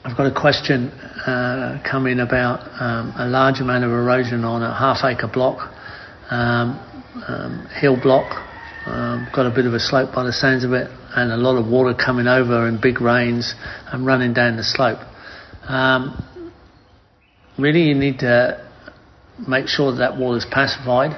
[0.07, 4.69] I've got a question uh, coming about um, a large amount of erosion on a
[4.69, 5.73] half-acre block,
[6.31, 6.79] um,
[7.27, 8.31] um hill block
[8.85, 11.57] um, got a bit of a slope by the sounds of it, and a lot
[11.57, 13.55] of water coming over in big rains
[13.91, 14.99] and running down the slope.
[15.63, 16.23] Um,
[17.59, 18.63] really, you need to
[19.49, 21.17] make sure that, that water is pacified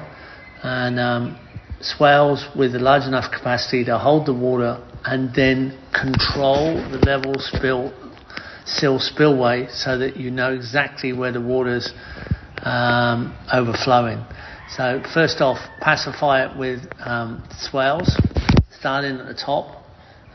[0.63, 1.37] and
[1.81, 7.33] swales with a large enough capacity to hold the water and then control the level
[7.37, 7.91] spill,
[8.67, 11.93] sill spillway so that you know exactly where the water's
[12.63, 14.23] um, overflowing.
[14.75, 18.15] So first off, pacify it with um, swales,
[18.77, 19.83] starting at the top.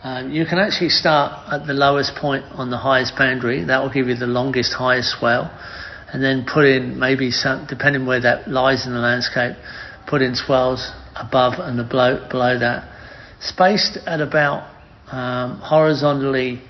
[0.03, 3.65] Um, you can actually start at the lowest point on the highest boundary.
[3.65, 5.51] That will give you the longest, highest swale.
[6.13, 9.57] And then put in maybe some, depending where that lies in the landscape,
[10.07, 12.89] put in swales above and below, below that.
[13.41, 14.69] Spaced at about
[15.11, 16.63] um, horizontally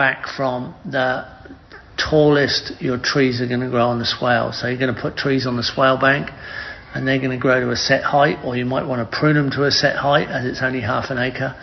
[0.00, 1.28] back from the
[1.98, 4.50] tallest your trees are going to grow on the swale.
[4.50, 6.30] So you're going to put trees on the swale bank
[6.94, 9.34] and they're going to grow to a set height, or you might want to prune
[9.34, 11.54] them to a set height as it's only half an acre.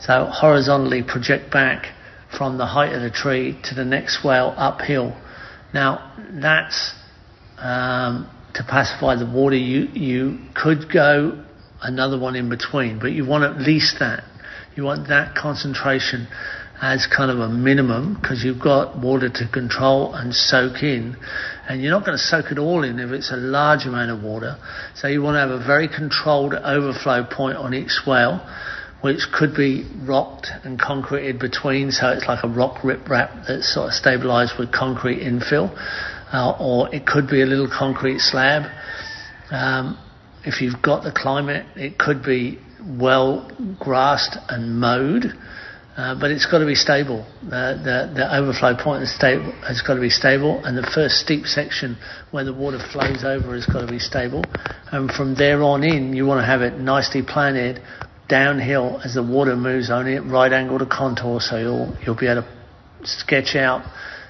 [0.00, 1.94] So horizontally project back
[2.36, 5.16] from the height of the tree to the next swale uphill.
[5.72, 6.92] Now that's
[7.58, 9.54] um, to pacify the water.
[9.56, 11.44] You you could go
[11.80, 14.24] another one in between, but you want at least that.
[14.74, 16.26] You want that concentration
[16.80, 21.16] as kind of a minimum because you've got water to control and soak in.
[21.68, 24.22] And you're not going to soak it all in if it's a large amount of
[24.22, 24.56] water.
[24.94, 28.46] So you want to have a very controlled overflow point on each swale,
[29.00, 31.90] which could be rocked and concreted between.
[31.90, 35.74] So it's like a rock riprap that's sort of stabilized with concrete infill.
[36.32, 38.70] Uh, or it could be a little concrete slab.
[39.50, 39.98] Um,
[40.44, 45.24] if you've got the climate, it could be well grassed and mowed.
[45.96, 47.24] Uh, but it's got to be stable.
[47.46, 51.14] Uh, the, the overflow point is stable, has got to be stable, and the first
[51.14, 51.96] steep section
[52.32, 54.44] where the water flows over has got to be stable.
[54.92, 57.80] And from there on in, you want to have it nicely planted
[58.28, 62.26] downhill as the water moves only at right angle to contour, so you'll you'll be
[62.26, 62.48] able to
[63.04, 63.82] sketch out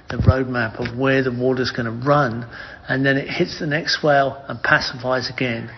[0.08, 2.48] the roadmap of where the water's going to run,
[2.88, 5.68] and then it hits the next swale and pacifies again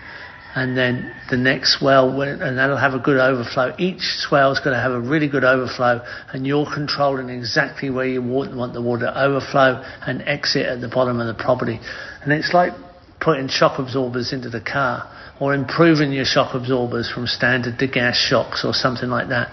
[0.54, 3.74] and then the next swale, and that'll have a good overflow.
[3.78, 8.22] Each swale's going to have a really good overflow, and you're controlling exactly where you
[8.22, 11.78] want the water to overflow and exit at the bottom of the property.
[12.22, 12.72] And it's like
[13.20, 18.16] putting shock absorbers into the car, or improving your shock absorbers from standard to gas
[18.16, 19.52] shocks, or something like that.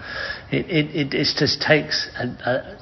[0.52, 2.80] It it it, it just takes a, a,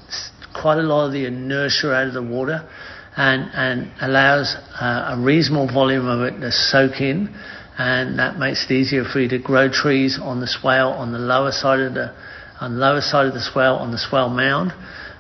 [0.54, 2.70] quite a lot of the inertia out of the water,
[3.18, 7.34] and and allows uh, a reasonable volume of it to soak in
[7.78, 11.20] and that makes it easier for you to grow trees on the swale on the
[11.20, 12.14] lower side of the
[12.62, 14.74] on the lower side of the swale on the swale mound,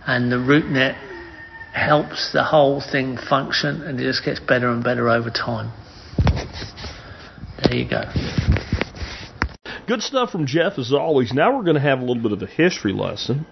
[0.05, 0.95] and the root net
[1.73, 5.73] helps the whole thing function, and it just gets better and better over time.
[7.63, 8.03] There you go.
[9.87, 11.33] Good stuff from Geoff as always.
[11.33, 13.45] Now we're going to have a little bit of a history lesson.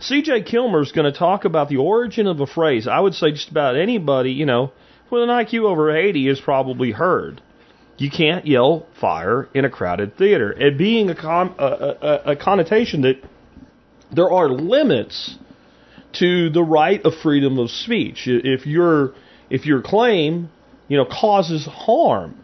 [0.00, 2.88] CJ Kilmer is going to talk about the origin of a phrase.
[2.88, 4.72] I would say just about anybody, you know,
[5.10, 7.40] with an IQ over 80 has probably heard.
[8.00, 10.50] You can't yell fire in a crowded theater.
[10.52, 13.22] It being a, con- a, a, a connotation that
[14.10, 15.36] there are limits
[16.14, 18.22] to the right of freedom of speech.
[18.26, 19.12] If your
[19.50, 20.48] if your claim,
[20.88, 22.42] you know, causes harm,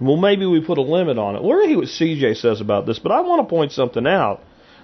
[0.00, 1.42] well, maybe we put a limit on it.
[1.42, 4.42] We'll hear what CJ says about this, but I want to point something out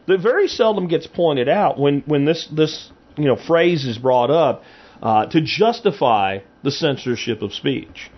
[0.08, 4.30] that very seldom gets pointed out when when this this you know phrase is brought
[4.30, 4.62] up
[5.00, 8.10] uh, to justify the censorship of speech.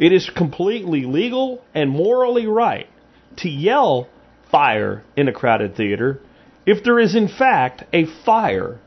[0.00, 2.88] It is completely legal and morally right
[3.36, 4.08] to yell
[4.50, 6.20] fire in a crowded theater
[6.64, 8.80] if there is in fact a fire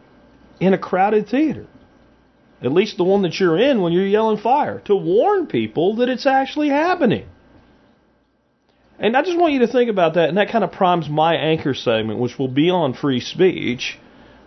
[0.59, 1.67] in a crowded theater.
[2.63, 6.09] At least the one that you're in when you're yelling fire, to warn people that
[6.09, 7.27] it's actually happening.
[8.97, 11.35] And I just want you to think about that, and that kind of primes my
[11.35, 13.99] anchor segment, which will be on free speech.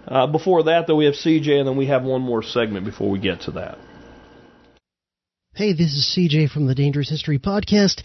[0.08, 3.10] Uh, before that, though, we have CJ, and then we have one more segment before
[3.10, 3.78] we get to that.
[5.56, 8.02] Hey, this is CJ from the Dangerous History Podcast,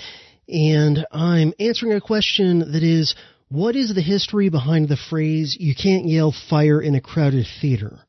[0.48, 3.14] and I'm answering a question that is,
[3.50, 8.00] what is the history behind the phrase, you can't yell fire in a crowded theater?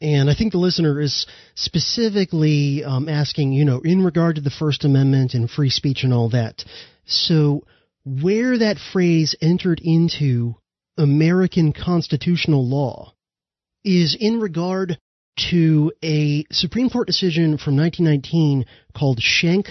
[0.00, 4.50] And I think the listener is specifically um, asking, you know, in regard to the
[4.50, 6.64] First Amendment and free speech and all that.
[7.04, 7.62] So,
[8.04, 10.56] where that phrase entered into
[10.98, 13.14] American constitutional law
[13.84, 14.98] is in regard
[15.50, 18.64] to a Supreme Court decision from 1919
[18.96, 19.68] called Schenck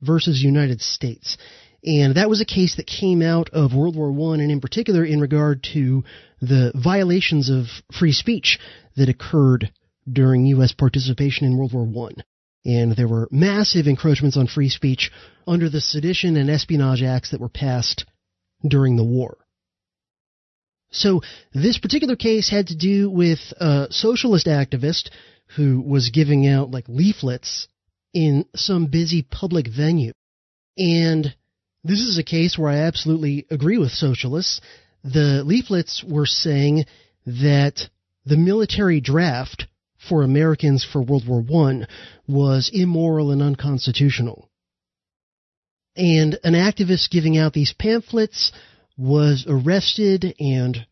[0.00, 1.36] versus United States.
[1.84, 5.04] And that was a case that came out of World War I, and in particular
[5.04, 6.04] in regard to
[6.40, 7.66] the violations of
[7.98, 8.58] free speech
[8.96, 9.70] that occurred
[10.10, 10.72] during U.S.
[10.72, 12.22] participation in World War I.
[12.64, 15.10] And there were massive encroachments on free speech
[15.46, 18.06] under the Sedition and Espionage Acts that were passed
[18.66, 19.36] during the war.
[20.94, 25.10] So this particular case had to do with a socialist activist
[25.56, 27.66] who was giving out like leaflets
[28.12, 30.12] in some busy public venue.
[30.78, 31.34] And
[31.82, 34.60] this is a case where I absolutely agree with socialists.
[35.02, 36.86] The leaflets were saying
[37.26, 37.88] that
[38.24, 39.66] the military draft
[40.08, 41.86] for Americans for World War I
[42.26, 44.48] was immoral and unconstitutional.
[45.96, 48.52] And an activist giving out these pamphlets
[48.96, 50.86] was arrested and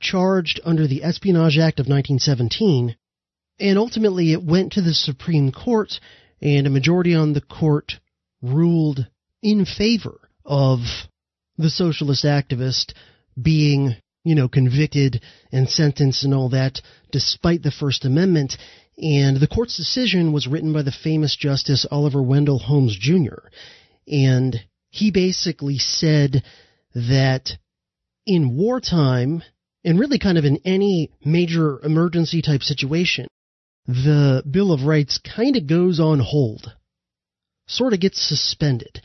[0.00, 2.96] charged under the Espionage Act of 1917.
[3.60, 6.00] And ultimately it went to the Supreme Court
[6.40, 7.94] and a majority on the court
[8.40, 9.06] ruled
[9.42, 10.80] in favor of
[11.56, 12.92] the socialist activist
[13.40, 18.56] being, you know, convicted and sentenced and all that despite the First Amendment.
[18.96, 23.48] And the court's decision was written by the famous Justice Oliver Wendell Holmes Jr.
[24.06, 24.56] And
[24.90, 26.42] he basically said
[26.94, 27.50] that
[28.26, 29.42] in wartime,
[29.84, 33.26] and really kind of in any major emergency type situation,
[33.86, 36.72] the Bill of Rights kind of goes on hold,
[37.66, 39.00] sort of gets suspended.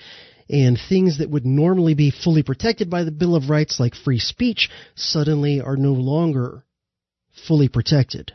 [0.50, 4.20] And things that would normally be fully protected by the Bill of Rights, like free
[4.20, 6.66] speech, suddenly are no longer
[7.48, 8.34] fully protected.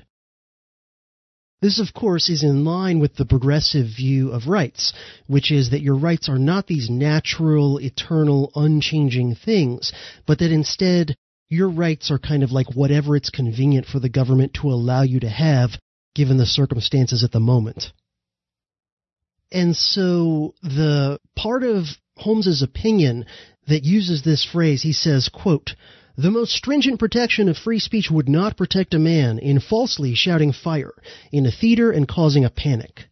[1.60, 4.92] This, of course, is in line with the progressive view of rights,
[5.26, 9.92] which is that your rights are not these natural, eternal, unchanging things,
[10.26, 11.16] but that instead
[11.48, 15.18] your rights are kind of like whatever it's convenient for the government to allow you
[15.18, 15.70] to have
[16.14, 17.92] given the circumstances at the moment.
[19.50, 23.26] And so the part of Holmes's opinion
[23.66, 25.74] that uses this phrase, he says, quote,
[26.18, 30.52] the most stringent protection of free speech would not protect a man in falsely shouting
[30.52, 30.92] fire
[31.30, 33.04] in a theater and causing a panic.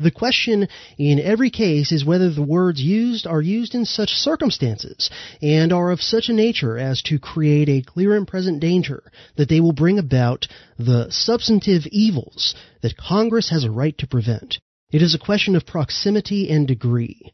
[0.00, 0.66] The question
[0.96, 5.10] in every case is whether the words used are used in such circumstances
[5.42, 9.50] and are of such a nature as to create a clear and present danger that
[9.50, 14.58] they will bring about the substantive evils that Congress has a right to prevent.
[14.90, 17.30] It is a question of proximity and degree.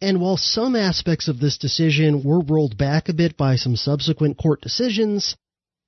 [0.00, 4.38] And while some aspects of this decision were rolled back a bit by some subsequent
[4.38, 5.36] court decisions,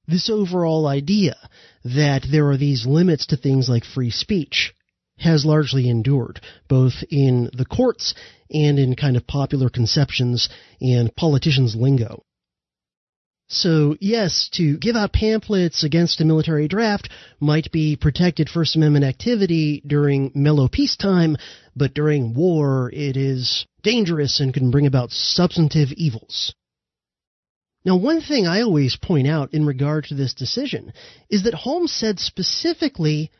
[0.07, 1.37] this overall idea
[1.85, 4.75] that there are these limits to things like free speech
[5.18, 8.14] has largely endured, both in the courts
[8.51, 10.48] and in kind of popular conceptions
[10.81, 12.22] and politicians' lingo.
[13.48, 19.05] So, yes, to give out pamphlets against a military draft might be protected First Amendment
[19.05, 21.37] activity during mellow peacetime,
[21.77, 26.55] but during war it is dangerous and can bring about substantive evils.
[27.85, 30.92] Now, one thing I always point out in regard to this decision
[31.29, 33.31] is that Holmes said specifically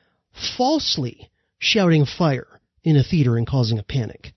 [0.57, 4.35] falsely shouting fire in a theater and causing a panic.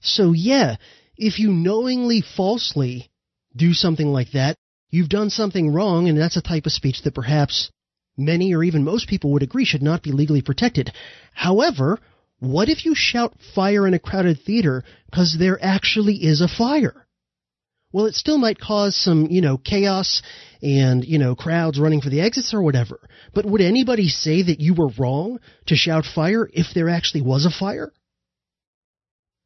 [0.00, 0.76] So yeah,
[1.16, 3.10] if you knowingly falsely
[3.54, 4.56] do something like that,
[4.90, 7.70] you've done something wrong and that's a type of speech that perhaps
[8.16, 10.90] many or even most people would agree should not be legally protected.
[11.32, 12.00] However,
[12.42, 17.06] what if you shout fire in a crowded theater because there actually is a fire?
[17.92, 20.22] Well, it still might cause some, you know, chaos
[20.60, 22.98] and, you know, crowds running for the exits or whatever.
[23.32, 27.46] But would anybody say that you were wrong to shout fire if there actually was
[27.46, 27.92] a fire?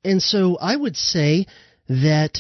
[0.03, 1.45] And so I would say
[1.91, 2.39] that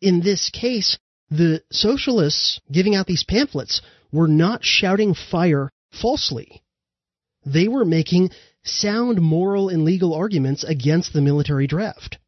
[0.00, 0.98] in this case,
[1.30, 5.70] the socialists giving out these pamphlets were not shouting fire
[6.02, 6.64] falsely.
[7.46, 8.30] They were making
[8.64, 12.18] sound moral and legal arguments against the military draft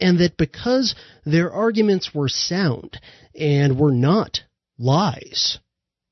[0.00, 3.00] and that because their arguments were sound
[3.34, 4.40] and were not
[4.78, 5.58] lies,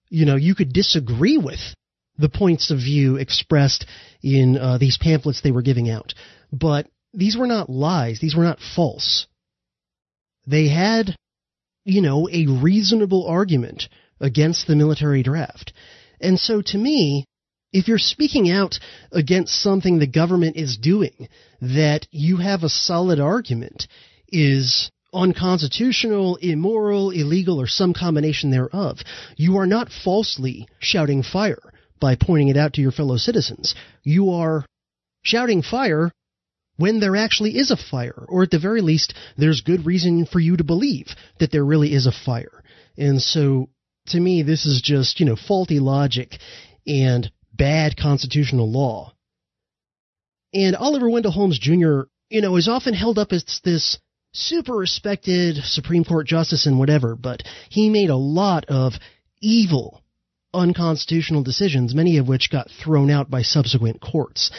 [0.08, 1.60] you know, you could disagree with
[2.18, 3.86] the points of view expressed
[4.22, 6.14] in uh, these pamphlets they were giving out,
[6.52, 8.20] but these were not lies.
[8.20, 9.26] These were not false.
[10.46, 11.16] They had,
[11.84, 13.84] you know, a reasonable argument
[14.20, 15.72] against the military draft.
[16.20, 17.24] And so to me,
[17.72, 18.78] if you're speaking out
[19.12, 21.28] against something the government is doing
[21.60, 23.86] that you have a solid argument
[24.28, 28.98] is unconstitutional, immoral, illegal, or some combination thereof,
[29.36, 33.74] you are not falsely shouting fire by pointing it out to your fellow citizens.
[34.02, 34.64] You are
[35.22, 36.12] shouting fire
[36.76, 40.40] when there actually is a fire, or at the very least, there's good reason for
[40.40, 42.62] you to believe that there really is a fire.
[42.96, 43.68] And so,
[44.06, 46.38] to me, this is just, you know, faulty logic
[46.86, 47.30] and
[47.60, 49.12] bad constitutional law.
[50.54, 53.98] And Oliver Wendell Holmes Jr., you know, is often held up as this
[54.32, 58.94] super respected Supreme Court justice and whatever, but he made a lot of
[59.42, 60.02] evil,
[60.54, 64.50] unconstitutional decisions, many of which got thrown out by subsequent courts.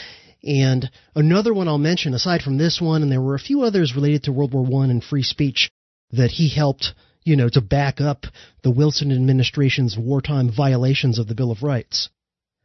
[0.43, 3.95] And another one I'll mention, aside from this one, and there were a few others
[3.95, 5.71] related to World War I and free speech
[6.11, 6.93] that he helped,
[7.23, 8.25] you know, to back up
[8.61, 12.09] the Wilson administration's wartime violations of the Bill of Rights.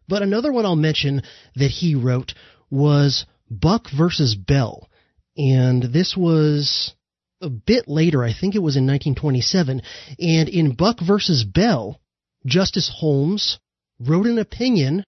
[0.08, 1.22] But another one I'll mention
[1.56, 2.34] that he wrote
[2.70, 4.88] was Buck versus Bell.
[5.36, 6.94] And this was
[7.40, 9.82] a bit later, I think it was in 1927.
[10.18, 12.00] And in Buck versus Bell,
[12.44, 13.58] Justice Holmes
[14.00, 15.04] wrote an opinion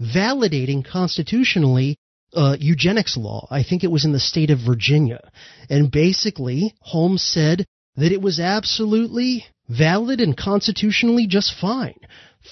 [0.00, 1.96] validating constitutionally
[2.34, 3.46] uh, eugenics law.
[3.50, 5.30] I think it was in the state of Virginia.
[5.68, 7.66] And basically, Holmes said
[7.96, 11.98] that it was absolutely valid and constitutionally just fine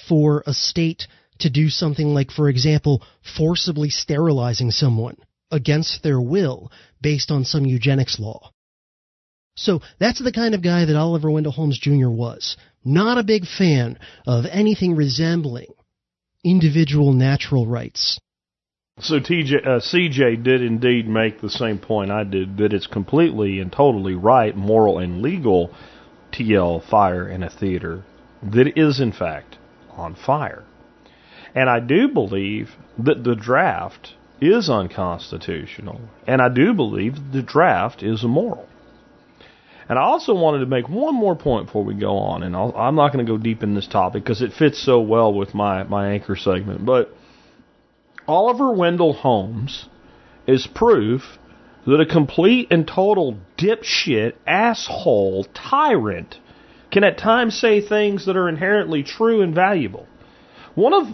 [0.08, 1.06] for a state
[1.40, 3.02] to do something like, for example,
[3.36, 5.16] forcibly sterilizing someone
[5.50, 6.70] against their will
[7.00, 8.52] based on some eugenics law.
[9.56, 12.08] So that's the kind of guy that Oliver Wendell Holmes Jr.
[12.08, 12.56] was.
[12.84, 15.72] Not a big fan of anything resembling
[16.42, 18.18] individual natural rights.
[19.00, 23.60] So TJ, uh, CJ did indeed make the same point I did that it's completely
[23.60, 25.74] and totally right, moral and legal
[26.32, 28.04] to yell fire in a theater
[28.42, 29.56] that is in fact
[29.90, 30.64] on fire.
[31.54, 38.02] And I do believe that the draft is unconstitutional, and I do believe the draft
[38.02, 38.66] is immoral.
[39.88, 42.88] And I also wanted to make one more point before we go on, and i
[42.88, 45.52] am not going to go deep in this topic because it fits so well with
[45.52, 46.86] my, my anchor segment.
[46.86, 47.12] But
[48.28, 49.88] Oliver Wendell Holmes
[50.46, 51.38] is proof
[51.86, 56.38] that a complete and total dipshit, asshole, tyrant
[56.92, 60.06] can at times say things that are inherently true and valuable.
[60.74, 61.06] One of,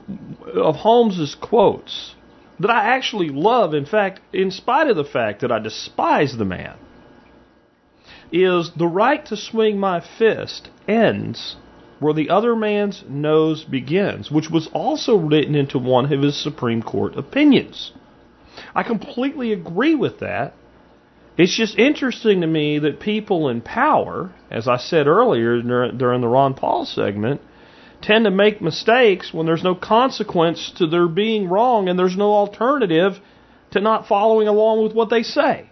[0.57, 2.14] of Holmes's quotes
[2.61, 6.44] that I actually love, in fact, in spite of the fact that I despise the
[6.44, 6.76] man,
[8.32, 11.57] is the right to swing my fist ends
[11.98, 16.82] where the other man's nose begins, which was also written into one of his Supreme
[16.82, 17.92] Court opinions.
[18.74, 20.54] I completely agree with that.
[21.38, 26.28] It's just interesting to me that people in power, as I said earlier during the
[26.28, 27.40] Ron Paul segment,
[28.07, 32.32] tend to make mistakes when there's no consequence to their being wrong and there's no
[32.32, 33.18] alternative
[33.72, 35.68] to not following along with what they say.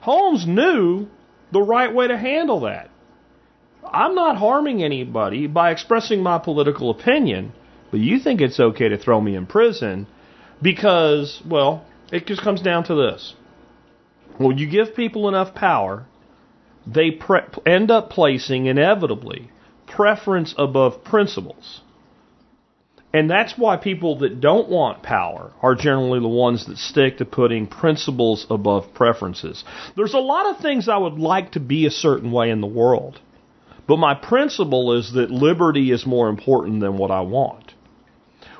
[0.00, 1.06] Holmes knew
[1.50, 2.90] the right way to handle that.
[3.82, 7.52] I'm not harming anybody by expressing my political opinion,
[7.90, 10.06] but you think it's okay to throw me in prison
[10.60, 13.34] because, well, it just comes down to this.
[14.36, 16.04] When you give people enough power,
[16.86, 19.50] they pre- end up placing inevitably
[19.94, 21.82] preference above principles.
[23.14, 27.26] And that's why people that don't want power are generally the ones that stick to
[27.26, 29.64] putting principles above preferences.
[29.96, 32.66] There's a lot of things I would like to be a certain way in the
[32.66, 33.20] world,
[33.86, 37.74] but my principle is that liberty is more important than what I want.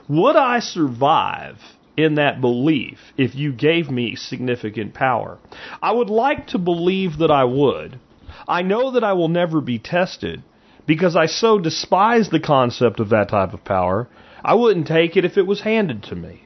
[0.09, 1.57] Would I survive
[1.97, 5.39] in that belief if you gave me significant power?
[5.81, 7.99] I would like to believe that I would.
[8.47, 10.43] I know that I will never be tested
[10.87, 14.09] because I so despise the concept of that type of power
[14.45, 16.45] I wouldn't take it if it was handed to me.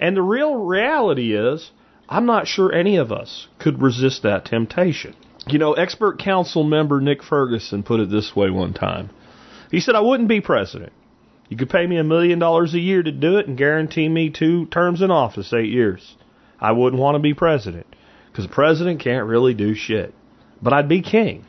[0.00, 1.70] And the real reality is,
[2.08, 5.14] I'm not sure any of us could resist that temptation.
[5.46, 9.10] You know, expert council member Nick Ferguson put it this way one time.
[9.70, 10.92] He said, I wouldn't be president.
[11.48, 14.30] You could pay me a million dollars a year to do it and guarantee me
[14.30, 16.16] two terms in office, eight years.
[16.60, 17.86] I wouldn't want to be president
[18.30, 20.14] because the president can't really do shit.
[20.62, 21.46] But I'd be king.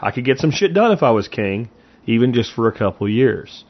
[0.00, 1.70] I could get some shit done if I was king,
[2.06, 3.64] even just for a couple years.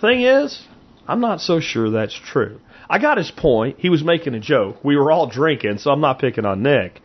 [0.00, 0.66] Thing is,
[1.06, 2.60] I'm not so sure that's true.
[2.88, 3.76] I got his point.
[3.78, 4.84] He was making a joke.
[4.84, 7.00] We were all drinking, so I'm not picking on Nick.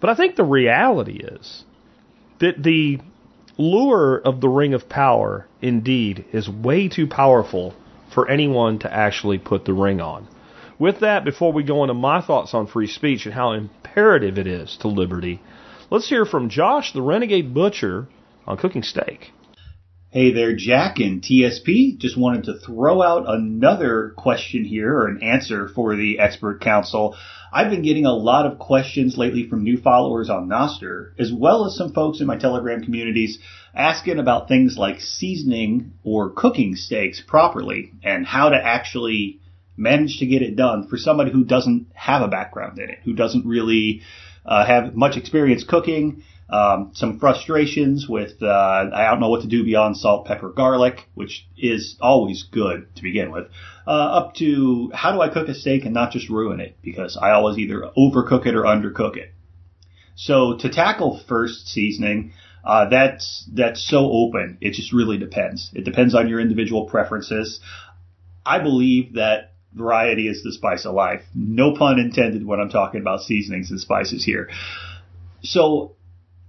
[0.00, 1.64] But I think the reality is
[2.40, 2.98] that the
[3.56, 7.74] lure of the Ring of Power, indeed, is way too powerful
[8.12, 10.26] for anyone to actually put the ring on.
[10.78, 14.46] With that, before we go into my thoughts on free speech and how imperative it
[14.46, 15.40] is to liberty,
[15.92, 18.08] let's hear from Josh, the Renegade Butcher,
[18.46, 19.30] on cooking steak.
[20.08, 21.98] Hey there, Jack and TSP.
[21.98, 27.14] Just wanted to throw out another question here or an answer for the expert council.
[27.52, 31.66] I've been getting a lot of questions lately from new followers on Nostr, as well
[31.66, 33.38] as some folks in my Telegram communities
[33.74, 39.40] asking about things like seasoning or cooking steaks properly and how to actually
[39.76, 43.12] manage to get it done for somebody who doesn't have a background in it, who
[43.12, 44.02] doesn't really
[44.44, 46.22] uh, have much experience cooking
[46.52, 51.08] um, some frustrations with uh, I don't know what to do beyond salt, pepper, garlic,
[51.14, 53.46] which is always good to begin with,
[53.86, 57.16] uh, up to how do I cook a steak and not just ruin it because
[57.16, 59.32] I always either overcook it or undercook it.
[60.14, 64.58] So to tackle first seasoning, uh, that's that's so open.
[64.60, 65.70] It just really depends.
[65.74, 67.60] It depends on your individual preferences.
[68.44, 71.22] I believe that variety is the spice of life.
[71.34, 74.50] No pun intended when I'm talking about seasonings and spices here.
[75.42, 75.96] So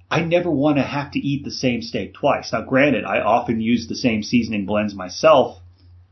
[0.09, 2.53] I never want to have to eat the same steak twice.
[2.53, 5.59] Now, granted, I often use the same seasoning blends myself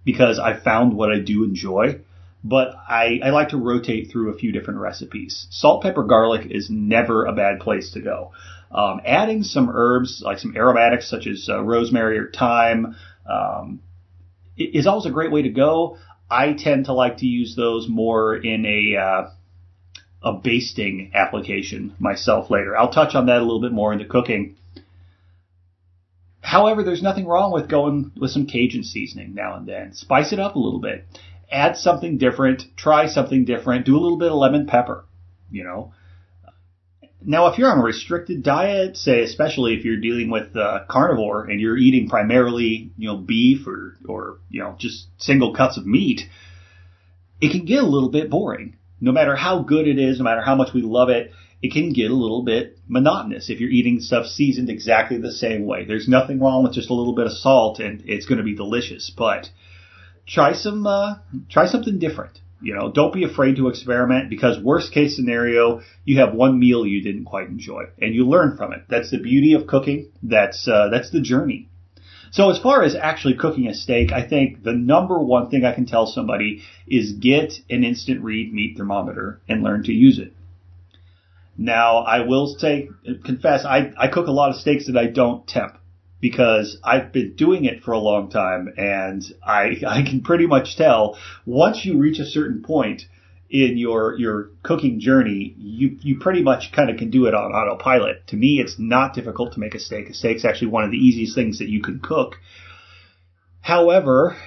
[0.03, 1.99] because I found what I do enjoy,
[2.43, 5.45] but I, I like to rotate through a few different recipes.
[5.51, 8.32] Salt, pepper, garlic is never a bad place to go.
[8.72, 12.95] Um, adding some herbs, like some aromatics such as uh, rosemary or thyme,
[13.30, 13.82] um,
[14.57, 15.97] is always a great way to go.
[16.32, 19.30] I tend to like to use those more in a uh,
[20.24, 22.78] a basting application myself later.
[22.78, 24.56] I'll touch on that a little bit more in the cooking.
[26.40, 29.94] However, there's nothing wrong with going with some Cajun seasoning now and then.
[29.94, 31.06] Spice it up a little bit.
[31.52, 32.64] Add something different.
[32.78, 33.86] Try something different.
[33.86, 35.06] Do a little bit of lemon pepper.
[35.52, 35.94] You know.
[37.24, 41.46] Now, if you're on a restricted diet, say especially if you're dealing with uh, carnivore
[41.46, 45.86] and you're eating primarily, you know, beef or or you know just single cuts of
[45.86, 46.22] meat,
[47.40, 48.78] it can get a little bit boring.
[49.00, 51.94] No matter how good it is, no matter how much we love it, it can
[51.94, 55.86] get a little bit monotonous if you're eating stuff seasoned exactly the same way.
[55.86, 58.56] There's nothing wrong with just a little bit of salt and it's going to be
[58.56, 59.50] delicious, but
[60.28, 61.16] try some, uh,
[61.50, 62.40] try something different.
[62.62, 66.86] You know, don't be afraid to experiment because worst case scenario, you have one meal
[66.86, 68.84] you didn't quite enjoy and you learn from it.
[68.88, 70.12] That's the beauty of cooking.
[70.22, 71.68] That's, uh, that's the journey.
[72.32, 75.74] So as far as actually cooking a steak, I think the number one thing I
[75.74, 80.34] can tell somebody is get an instant read meat thermometer and learn to use it.
[81.57, 82.89] Now, I will say,
[83.26, 85.78] confess, I, I cook a lot of steaks that I don't temp
[86.22, 90.78] because I've been doing it for a long time and I, I can pretty much
[90.78, 93.04] tell once you reach a certain point
[93.50, 97.52] in your, your cooking journey, you, you pretty much kind of can do it on
[97.52, 98.26] autopilot.
[98.28, 100.10] To me, it's not difficult to make a steak.
[100.10, 102.36] A steak's actually one of the easiest things that you can cook.
[103.60, 104.38] However,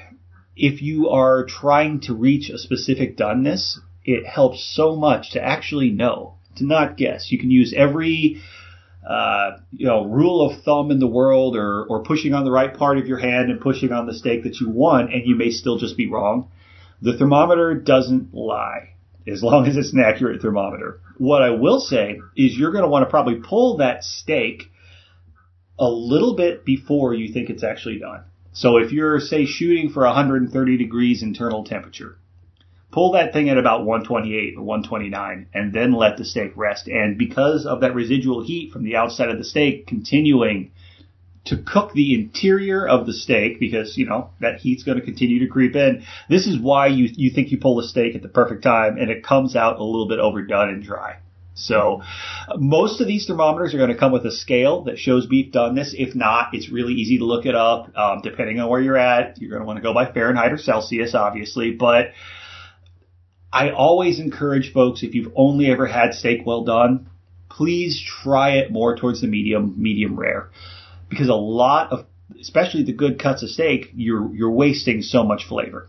[0.57, 5.91] if you are trying to reach a specific doneness, it helps so much to actually
[5.91, 7.31] know to not guess.
[7.31, 8.41] You can use every
[9.09, 12.75] uh, you know rule of thumb in the world, or or pushing on the right
[12.75, 15.51] part of your hand and pushing on the steak that you want, and you may
[15.51, 16.49] still just be wrong.
[17.03, 18.95] The thermometer doesn't lie
[19.27, 21.01] as long as it's an accurate thermometer.
[21.19, 24.71] What I will say is you're going to want to probably pull that steak
[25.79, 28.25] a little bit before you think it's actually done.
[28.53, 32.17] So if you're say shooting for 130 degrees internal temperature,
[32.95, 36.87] pull that thing at about 128 or 129 and then let the steak rest.
[36.87, 40.71] And because of that residual heat from the outside of the steak continuing
[41.47, 45.41] to cook the interior of the steak because, you know, that heat's going to continue
[45.41, 46.05] to creep in.
[46.31, 49.11] This is why you, you think you pull the steak at the perfect time and
[49.11, 51.17] it comes out a little bit overdone and dry.
[51.55, 52.03] So
[52.57, 55.95] most of these thermometers are going to come with a scale that shows beef doneness.
[55.95, 57.91] If not, it's really easy to look it up.
[57.97, 60.59] Um, depending on where you're at, you're going to want to go by Fahrenheit or
[60.59, 61.73] Celsius, obviously.
[61.73, 62.13] But
[63.55, 67.09] I always encourage folks, if you've only ever had steak well done,
[67.49, 70.51] please try it more towards the medium, medium rare.
[71.09, 72.07] Because a lot of,
[72.41, 75.89] especially the good cuts of steak, you're, you're wasting so much flavor.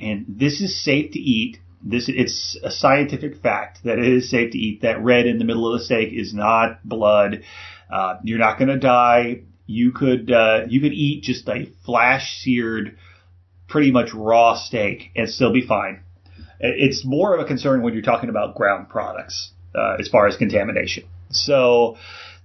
[0.00, 1.58] And this is safe to eat.
[1.80, 4.82] This, it's a scientific fact that it is safe to eat.
[4.82, 7.44] That red in the middle of the steak is not blood.
[7.88, 9.42] Uh, you're not going to die.
[9.66, 12.98] You could, uh, you could eat just a flash seared,
[13.68, 16.02] pretty much raw steak and still be fine.
[16.60, 20.36] It's more of a concern when you're talking about ground products uh, as far as
[20.36, 21.04] contamination.
[21.30, 21.96] So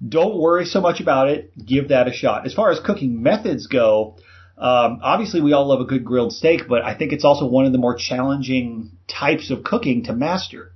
[0.07, 1.51] don't worry so much about it.
[1.66, 2.45] Give that a shot.
[2.45, 4.18] As far as cooking methods go,
[4.57, 7.66] um, obviously we all love a good grilled steak, but I think it's also one
[7.66, 10.72] of the more challenging types of cooking to master.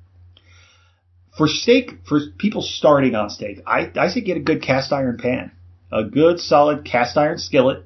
[1.38, 5.18] For steak, for people starting on steak, I, I say get a good cast iron
[5.18, 5.52] pan,
[5.92, 7.84] a good solid cast iron skillet,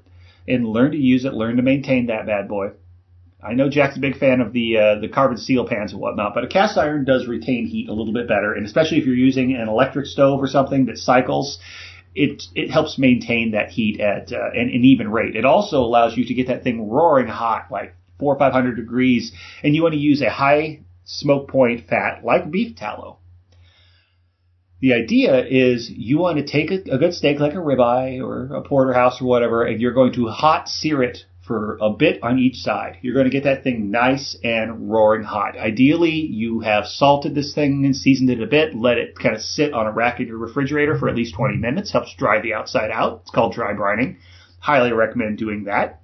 [0.48, 2.72] and learn to use it, learn to maintain that bad boy.
[3.44, 6.34] I know Jack's a big fan of the uh, the carbon steel pans and whatnot,
[6.36, 9.16] but a cast iron does retain heat a little bit better, and especially if you're
[9.16, 11.60] using an electric stove or something that cycles,
[12.14, 15.36] it it helps maintain that heat at uh, an, an even rate.
[15.36, 18.76] It also allows you to get that thing roaring hot, like four or five hundred
[18.76, 19.32] degrees,
[19.64, 23.18] and you want to use a high smoke point fat like beef tallow.
[24.82, 28.54] The idea is you want to take a, a good steak like a ribeye or
[28.56, 32.40] a porterhouse or whatever, and you're going to hot sear it for a bit on
[32.40, 32.98] each side.
[33.02, 35.58] You're going to get that thing nice and roaring hot.
[35.58, 38.74] Ideally, you have salted this thing and seasoned it a bit.
[38.74, 41.58] Let it kind of sit on a rack in your refrigerator for at least 20
[41.58, 41.92] minutes.
[41.92, 43.24] Helps dry the outside out.
[43.24, 44.16] It's called dry brining.
[44.60, 46.02] Highly recommend doing that.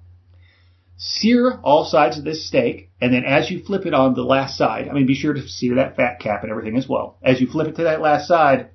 [0.98, 4.58] Sear all sides of this steak, and then as you flip it on the last
[4.58, 7.16] side, I mean, be sure to sear that fat cap and everything as well.
[7.22, 8.68] As you flip it to that last side,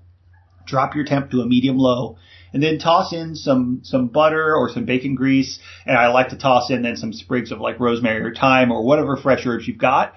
[0.66, 2.18] drop your temp to a medium low
[2.54, 6.38] and then toss in some some butter or some bacon grease, and I like to
[6.38, 9.80] toss in then some sprigs of like rosemary or thyme or whatever fresh herbs you've
[9.80, 10.14] got,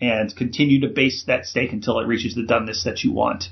[0.00, 3.44] and continue to baste that steak until it reaches the doneness that you want.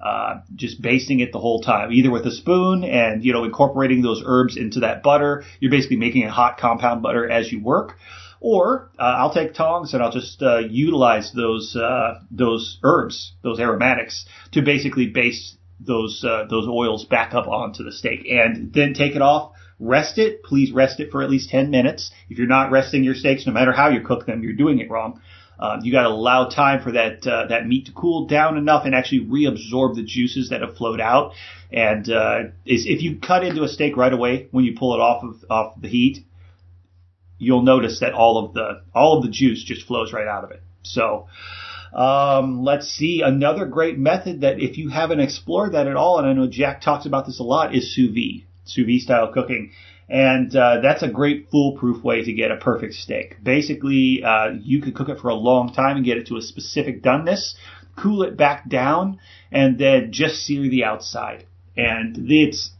[0.00, 4.02] Uh, just basting it the whole time, either with a spoon and you know incorporating
[4.02, 5.44] those herbs into that butter.
[5.58, 7.96] You're basically making a hot compound butter as you work.
[8.40, 13.58] Or uh, I'll take tongs and I'll just uh, utilize those uh, those herbs, those
[13.58, 18.94] aromatics, to basically baste those uh, those oils back up onto the steak, and then
[18.94, 20.42] take it off, rest it.
[20.42, 22.10] Please rest it for at least 10 minutes.
[22.28, 24.90] If you're not resting your steaks, no matter how you cook them, you're doing it
[24.90, 25.20] wrong.
[25.58, 28.84] Uh, you got to allow time for that uh, that meat to cool down enough
[28.84, 31.32] and actually reabsorb the juices that have flowed out.
[31.72, 35.00] And uh, is if you cut into a steak right away when you pull it
[35.00, 36.24] off of off the heat,
[37.38, 40.50] you'll notice that all of the all of the juice just flows right out of
[40.52, 40.62] it.
[40.82, 41.26] So.
[41.92, 43.22] Um, let's see.
[43.24, 46.80] Another great method that if you haven't explored that at all, and I know Jack
[46.80, 49.72] talks about this a lot, is sous vide, sous vide style cooking.
[50.08, 53.36] And uh, that's a great foolproof way to get a perfect steak.
[53.42, 56.42] Basically, uh, you could cook it for a long time and get it to a
[56.42, 57.54] specific doneness,
[57.96, 59.20] cool it back down,
[59.52, 61.44] and then just sear the outside.
[61.76, 62.70] And it's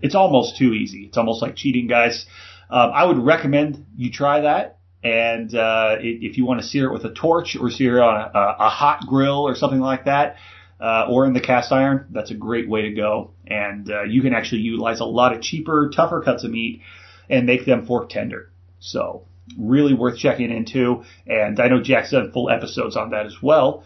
[0.00, 1.04] it's almost too easy.
[1.04, 2.24] It's almost like cheating, guys.
[2.70, 4.78] Um, I would recommend you try that.
[5.02, 8.30] And uh, if you want to sear it with a torch or sear it on
[8.34, 10.36] a, a hot grill or something like that,
[10.78, 13.32] uh, or in the cast iron, that's a great way to go.
[13.46, 16.82] And uh, you can actually utilize a lot of cheaper, tougher cuts of meat
[17.28, 18.50] and make them fork tender.
[18.78, 19.26] So
[19.58, 21.04] really worth checking into.
[21.26, 23.84] And I know Jack's done full episodes on that as well.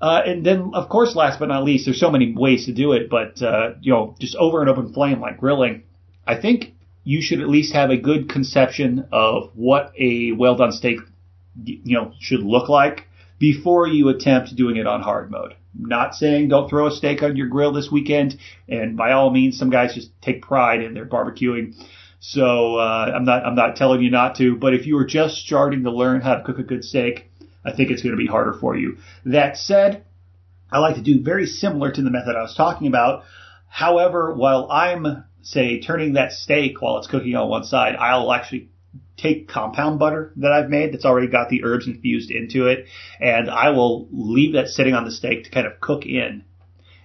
[0.00, 2.92] Uh, and then, of course, last but not least, there's so many ways to do
[2.92, 5.82] it, but uh, you know, just over an open flame like grilling.
[6.26, 6.74] I think
[7.04, 10.98] you should at least have a good conception of what a well done steak,
[11.64, 13.06] you know, should look like
[13.38, 15.54] before you attempt doing it on hard mode.
[15.78, 18.38] Not saying don't throw a steak on your grill this weekend,
[18.68, 21.74] and by all means, some guys just take pride in their barbecuing.
[22.18, 25.36] So uh, I'm not I'm not telling you not to, but if you are just
[25.36, 27.30] starting to learn how to cook a good steak,
[27.64, 28.98] I think it's going to be harder for you.
[29.24, 30.04] That said,
[30.70, 33.24] I like to do very similar to the method I was talking about.
[33.68, 38.70] However, while I'm say turning that steak while it's cooking on one side, I'll actually
[39.16, 42.86] take compound butter that I've made that's already got the herbs infused into it,
[43.20, 46.44] and I will leave that sitting on the steak to kind of cook in.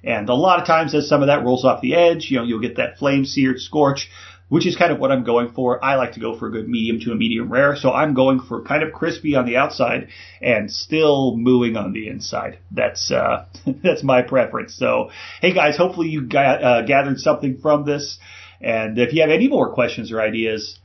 [0.03, 2.43] And a lot of times as some of that rolls off the edge, you know,
[2.43, 4.09] you'll get that flame seared scorch,
[4.49, 5.83] which is kind of what I'm going for.
[5.83, 8.39] I like to go for a good medium to a medium rare, so I'm going
[8.39, 10.09] for kind of crispy on the outside
[10.41, 12.59] and still mooing on the inside.
[12.71, 13.45] That's uh,
[13.83, 14.75] that's my preference.
[14.75, 15.09] So,
[15.41, 18.19] hey guys, hopefully you got, uh, gathered something from this.
[18.61, 20.79] And if you have any more questions or ideas,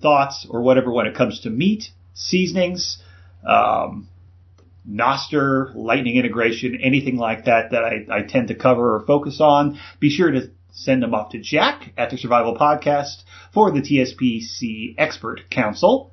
[0.00, 3.02] thoughts, or whatever when it comes to meat, seasonings,
[3.46, 4.08] um,
[4.88, 9.78] Nostr, Lightning integration, anything like that that I, I tend to cover or focus on,
[10.00, 10.50] be sure to
[10.84, 13.22] send them off to Jack at the Survival Podcast
[13.52, 16.12] for the TSPC Expert Council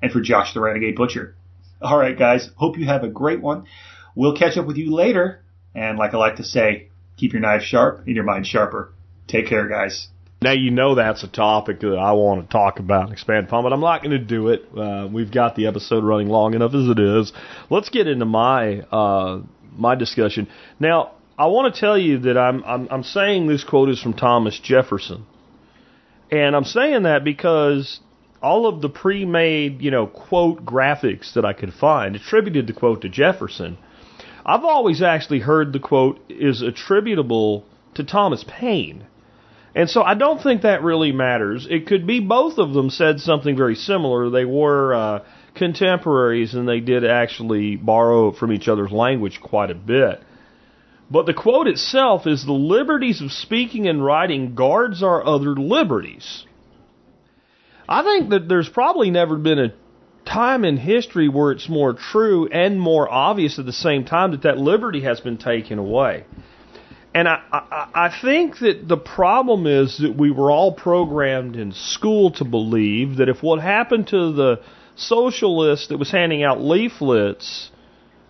[0.00, 1.36] and for Josh the Renegade Butcher.
[1.80, 2.48] All right, guys.
[2.56, 3.66] Hope you have a great one.
[4.14, 5.42] We'll catch up with you later.
[5.74, 8.92] And like I like to say, keep your knife sharp and your mind sharper.
[9.26, 10.08] Take care, guys.
[10.40, 13.64] Now you know that's a topic that I want to talk about and expand upon,
[13.64, 14.64] but I'm not going to do it.
[14.76, 17.32] Uh, we've got the episode running long enough as it is.
[17.70, 19.42] Let's get into my uh,
[19.76, 20.48] my discussion
[20.78, 21.12] now.
[21.38, 24.58] I want to tell you that I'm, I'm I'm saying this quote is from Thomas
[24.58, 25.24] Jefferson,
[26.32, 28.00] and I'm saying that because
[28.42, 33.02] all of the pre-made you know quote graphics that I could find attributed the quote
[33.02, 33.78] to Jefferson.
[34.44, 37.64] I've always actually heard the quote is attributable
[37.94, 39.06] to Thomas Paine.
[39.74, 41.68] And so I don't think that really matters.
[41.70, 44.30] It could be both of them said something very similar.
[44.30, 45.24] They were uh,
[45.54, 50.22] contemporaries and they did actually borrow from each other's language quite a bit.
[51.10, 56.44] But the quote itself is the liberties of speaking and writing guards our other liberties.
[57.88, 59.72] I think that there's probably never been a
[60.26, 64.42] time in history where it's more true and more obvious at the same time that
[64.42, 66.24] that liberty has been taken away.
[67.14, 71.72] And I, I, I think that the problem is that we were all programmed in
[71.72, 74.60] school to believe that if what happened to the
[74.94, 77.70] socialist that was handing out leaflets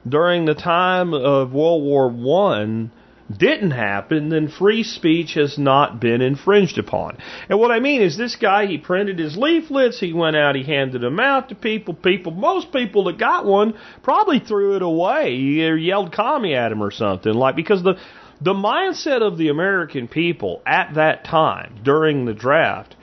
[0.07, 2.91] during the time of World War One
[3.35, 7.19] didn't happen, then free speech has not been infringed upon.
[7.49, 10.63] And what I mean is this guy, he printed his leaflets, he went out, he
[10.63, 11.93] handed them out to people.
[11.93, 16.83] People, most people that got one probably threw it away or yelled commie at him
[16.83, 17.35] or something.
[17.35, 17.99] Like, because the,
[18.41, 22.97] the mindset of the American people at that time during the draft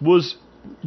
[0.00, 0.36] was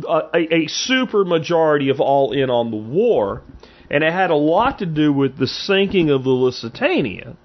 [0.08, 3.42] a, a, a super majority of all in on the war,
[3.90, 7.36] and it had a lot to do with the sinking of the Lusitania.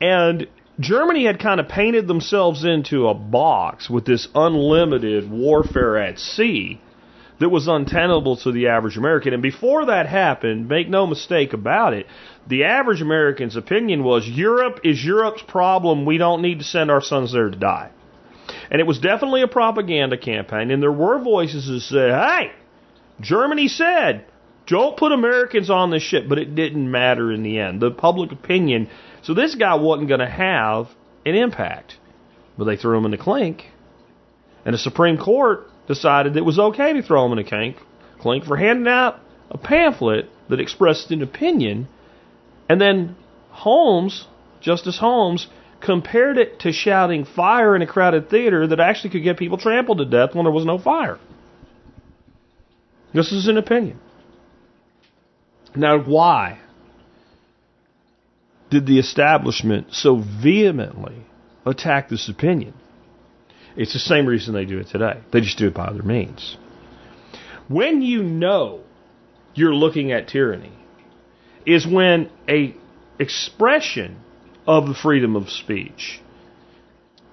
[0.00, 0.46] And
[0.80, 6.80] Germany had kind of painted themselves into a box with this unlimited warfare at sea
[7.40, 9.32] that was untenable to the average American.
[9.32, 12.06] And before that happened, make no mistake about it,
[12.46, 16.04] the average American's opinion was Europe is Europe's problem.
[16.04, 17.90] We don't need to send our sons there to die.
[18.70, 20.70] And it was definitely a propaganda campaign.
[20.70, 22.52] And there were voices that said, hey,
[23.20, 24.24] Germany said,
[24.68, 26.24] don't put Americans on this ship.
[26.28, 27.80] But it didn't matter in the end.
[27.80, 28.88] The public opinion.
[29.22, 30.88] So this guy wasn't going to have
[31.26, 31.96] an impact.
[32.56, 33.64] But they threw him in the clink.
[34.64, 37.76] And the Supreme Court decided it was okay to throw him in a clink,
[38.20, 39.18] clink for handing out
[39.50, 41.88] a pamphlet that expressed an opinion,
[42.68, 43.16] and then
[43.50, 44.26] Holmes,
[44.60, 45.48] Justice Holmes,
[45.80, 49.98] compared it to shouting fire in a crowded theater that actually could get people trampled
[49.98, 51.18] to death when there was no fire.
[53.14, 53.98] This is an opinion.
[55.78, 56.58] Now, why
[58.68, 61.24] did the establishment so vehemently
[61.64, 62.74] attack this opinion?
[63.76, 65.20] It's the same reason they do it today.
[65.32, 66.56] They just do it by other means.
[67.68, 68.80] When you know
[69.54, 70.72] you're looking at tyranny,
[71.64, 72.74] is when a
[73.20, 74.18] expression
[74.66, 76.20] of the freedom of speech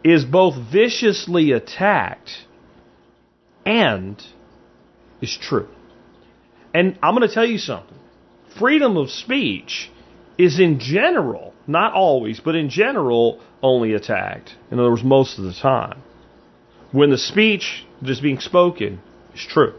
[0.04, 2.46] is both viciously attacked
[3.66, 4.22] and
[5.20, 5.70] is true.
[6.76, 7.98] And I'm going to tell you something.
[8.60, 9.91] Freedom of speech
[10.38, 14.56] is in general, not always, but in general, only attacked.
[14.72, 16.01] In other words, most of the time.
[16.91, 19.01] When the speech that is being spoken
[19.34, 19.74] is true.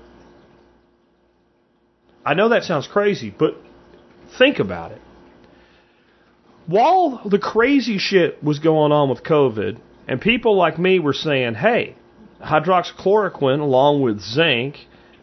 [2.24, 3.56] I know that sounds crazy, but
[4.38, 5.00] think about it.
[6.66, 11.54] While the crazy shit was going on with COVID, and people like me were saying,
[11.54, 11.94] hey,
[12.42, 14.76] hydroxychloroquine along with zinc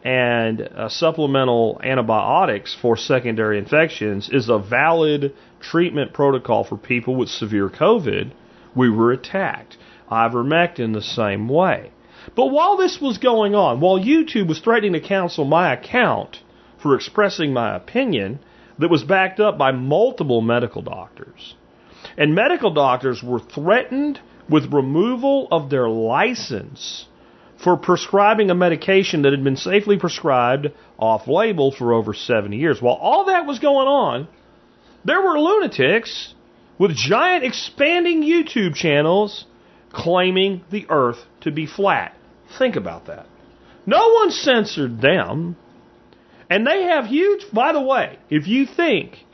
[0.03, 7.29] and uh, supplemental antibiotics for secondary infections is a valid treatment protocol for people with
[7.29, 8.31] severe COVID,
[8.75, 9.77] we were attacked.
[10.11, 11.91] Ivermectin the same way.
[12.35, 16.39] But while this was going on, while YouTube was threatening to cancel my account
[16.81, 18.39] for expressing my opinion
[18.79, 21.55] that was backed up by multiple medical doctors,
[22.17, 27.05] and medical doctors were threatened with removal of their license
[27.63, 30.67] for prescribing a medication that had been safely prescribed
[30.99, 32.81] off label for over 70 years.
[32.81, 34.27] While all that was going on,
[35.05, 36.33] there were lunatics
[36.77, 39.45] with giant expanding YouTube channels
[39.91, 42.15] claiming the earth to be flat.
[42.57, 43.25] Think about that.
[43.85, 45.55] No one censored them.
[46.49, 49.25] And they have huge, by the way, if you think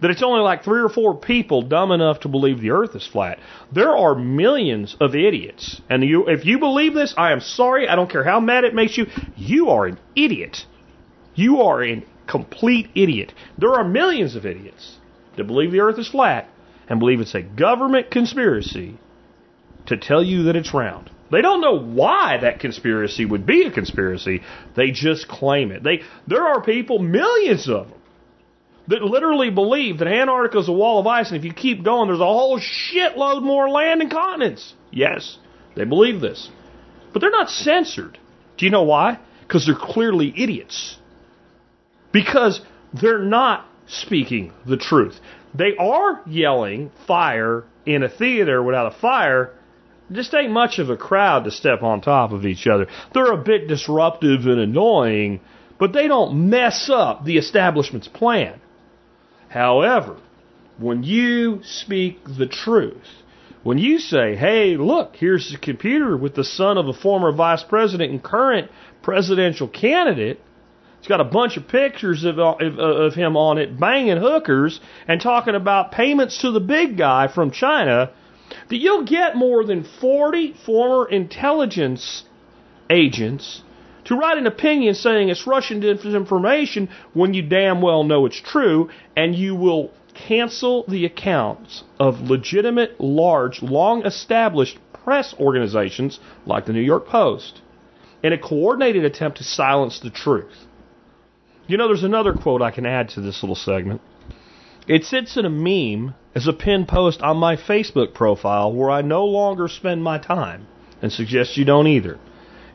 [0.00, 3.06] that it's only like three or four people dumb enough to believe the earth is
[3.06, 3.38] flat,
[3.72, 5.80] there are millions of idiots.
[5.88, 7.88] And you, if you believe this, I am sorry.
[7.88, 9.06] I don't care how mad it makes you.
[9.36, 10.66] You are an idiot.
[11.34, 13.32] You are a complete idiot.
[13.58, 14.96] There are millions of idiots
[15.36, 16.48] that believe the earth is flat
[16.88, 18.98] and believe it's a government conspiracy
[19.86, 21.10] to tell you that it's round.
[21.30, 24.42] They don't know why that conspiracy would be a conspiracy.
[24.76, 25.82] They just claim it.
[25.82, 27.98] They there are people, millions of them,
[28.88, 32.08] that literally believe that Antarctica is a wall of ice, and if you keep going,
[32.08, 34.74] there's a whole shitload more land and continents.
[34.90, 35.38] Yes,
[35.74, 36.48] they believe this,
[37.12, 38.18] but they're not censored.
[38.56, 39.18] Do you know why?
[39.42, 40.98] Because they're clearly idiots.
[42.12, 42.60] Because
[42.92, 45.20] they're not speaking the truth.
[45.54, 49.52] They are yelling fire in a theater without a fire
[50.12, 52.86] just ain't much of a crowd to step on top of each other.
[53.12, 55.40] They're a bit disruptive and annoying,
[55.78, 58.60] but they don't mess up the establishment's plan.
[59.48, 60.16] However,
[60.78, 63.22] when you speak the truth,
[63.62, 67.64] when you say, hey, look, here's a computer with the son of a former vice
[67.64, 68.70] president and current
[69.02, 70.40] presidential candidate,
[70.98, 74.16] it's got a bunch of pictures of, uh, of, uh, of him on it banging
[74.18, 78.10] hookers and talking about payments to the big guy from China
[78.68, 82.24] that you'll get more than 40 former intelligence
[82.90, 83.62] agents
[84.06, 88.88] to write an opinion saying it's Russian disinformation when you damn well know it's true,
[89.16, 96.72] and you will cancel the accounts of legitimate, large, long established press organizations like the
[96.72, 97.60] New York Post
[98.22, 100.66] in a coordinated attempt to silence the truth.
[101.66, 104.00] You know, there's another quote I can add to this little segment.
[104.88, 109.02] It sits in a meme as a pinned post on my Facebook profile where I
[109.02, 110.68] no longer spend my time
[111.02, 112.18] and suggest you don't either.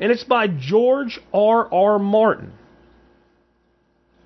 [0.01, 1.71] And it's by George R.
[1.71, 1.99] R.
[1.99, 2.53] Martin,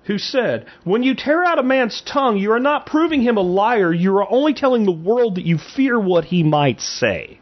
[0.04, 3.42] who said, When you tear out a man's tongue, you are not proving him a
[3.42, 7.40] liar, you are only telling the world that you fear what he might say.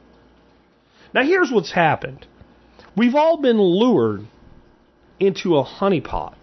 [1.15, 2.27] Now, here's what's happened
[2.97, 4.27] we've all been lured
[5.21, 6.35] into a honeypot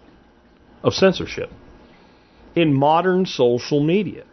[0.82, 1.50] of censorship
[2.56, 4.24] in modern social media.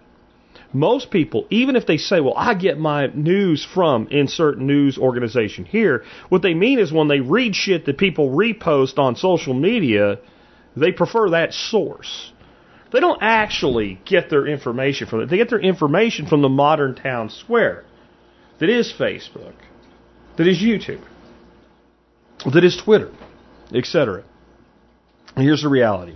[0.71, 5.65] Most people, even if they say, well, I get my news from insert news organization
[5.65, 10.19] here, what they mean is when they read shit that people repost on social media,
[10.75, 12.31] they prefer that source.
[12.91, 15.29] They don't actually get their information from it.
[15.29, 17.85] They get their information from the modern town square
[18.59, 19.53] that is Facebook,
[20.37, 21.01] that is YouTube,
[22.51, 23.11] that is Twitter,
[23.73, 24.23] etc.
[25.35, 26.15] Here's the reality.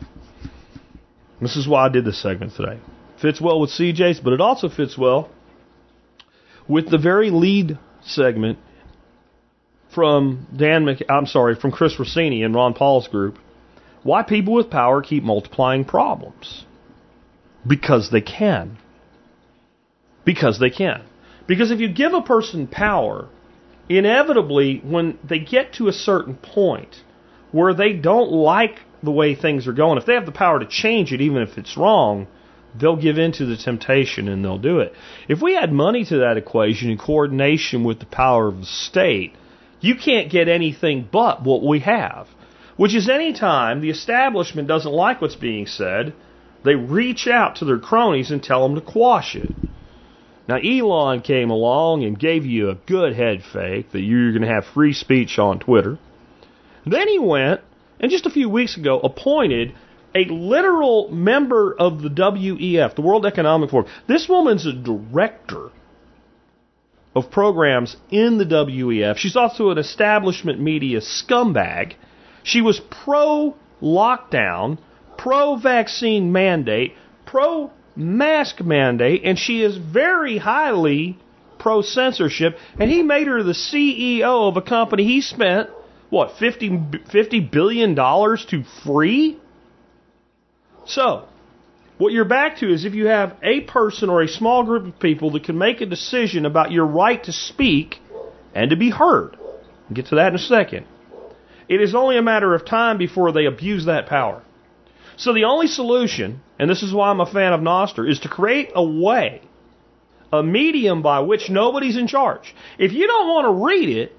[1.42, 2.80] This is why I did this segment today.
[3.24, 5.30] Fits well with CJ's, but it also fits well
[6.68, 8.60] with the very lead segment
[9.96, 13.38] from Dan, Mc, I'm sorry, from Chris Rossini and Ron Paul's group,
[14.04, 16.66] why people with power keep multiplying problems.
[17.66, 18.78] Because they can.
[20.26, 21.06] Because they can.
[21.48, 23.30] Because if you give a person power,
[23.88, 26.98] inevitably, when they get to a certain point
[27.54, 30.66] where they don't like the way things are going, if they have the power to
[30.66, 32.28] change it, even if it's wrong,
[32.80, 34.94] they'll give in to the temptation and they'll do it.
[35.28, 39.34] If we add money to that equation in coordination with the power of the state,
[39.82, 42.28] you can't get anything but what we have.
[42.76, 46.14] Which is any time the establishment doesn't like what's being said,
[46.64, 49.52] they reach out to their cronies and tell them to quash it.
[50.48, 54.48] Now, Elon came along and gave you a good head fake that you're going to
[54.48, 55.98] have free speech on Twitter.
[56.86, 57.62] Then he went
[58.00, 59.74] and just a few weeks ago appointed
[60.16, 63.88] a literal member of the WEF, the World Economic Forum.
[64.08, 65.70] This woman's a director
[67.16, 69.18] of programs in the WEF.
[69.18, 71.94] She's also an establishment media scumbag.
[72.44, 74.80] She was pro lockdown,
[75.18, 76.94] pro vaccine mandate,
[77.26, 81.18] pro mask mandate, and she is very highly
[81.60, 82.58] pro censorship.
[82.80, 85.70] And he made her the CEO of a company he spent,
[86.10, 89.40] what, 50, $50 billion to free?
[90.86, 91.28] So,
[91.98, 95.00] what you're back to is if you have a person or a small group of
[95.00, 98.00] people that can make a decision about your right to speak
[98.54, 99.38] and to be heard,
[99.90, 100.86] I'll get to that in a second,
[101.70, 104.44] it is only a matter of time before they abuse that power.
[105.16, 108.30] So the only solution, and this is why I'm a fan of Nostr, is to
[108.30, 109.42] create a way,
[110.32, 112.54] a medium by which nobody's in charge.
[112.80, 114.12] If you don't want to read it,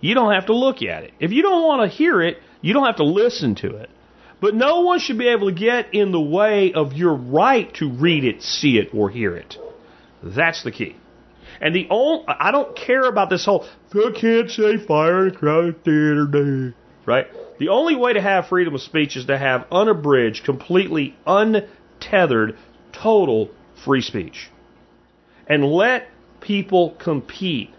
[0.00, 1.12] you don't have to look at it.
[1.20, 3.90] If you don't want to hear it, you don't have to listen to it.
[4.40, 7.90] But no one should be able to get in the way of your right to
[7.90, 9.56] read it, see it, or hear it.
[10.22, 10.96] That's the key.
[11.60, 15.36] And the only, I don't care about this whole, I can't say fire in a
[15.36, 17.26] crowded theater day, right?
[17.58, 22.56] The only way to have freedom of speech is to have unabridged, completely untethered,
[22.92, 23.50] total
[23.84, 24.50] free speech.
[25.48, 26.08] And let
[26.40, 27.70] people compete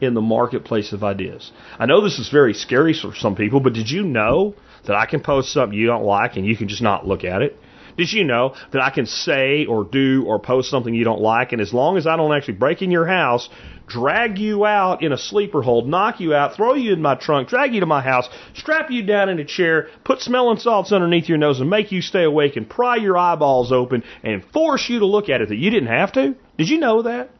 [0.00, 1.50] in the marketplace of ideas.
[1.78, 4.54] I know this is very scary for some people, but did you know
[4.86, 7.42] that I can post something you don't like and you can just not look at
[7.42, 7.58] it?
[7.96, 11.52] Did you know that I can say or do or post something you don't like,
[11.52, 13.48] and as long as I don't actually break in your house,
[13.86, 17.48] drag you out in a sleeper hold, knock you out, throw you in my trunk,
[17.48, 21.28] drag you to my house, strap you down in a chair, put smelling salts underneath
[21.28, 24.98] your nose, and make you stay awake and pry your eyeballs open and force you
[24.98, 26.34] to look at it that you didn't have to?
[26.58, 27.30] Did you know that?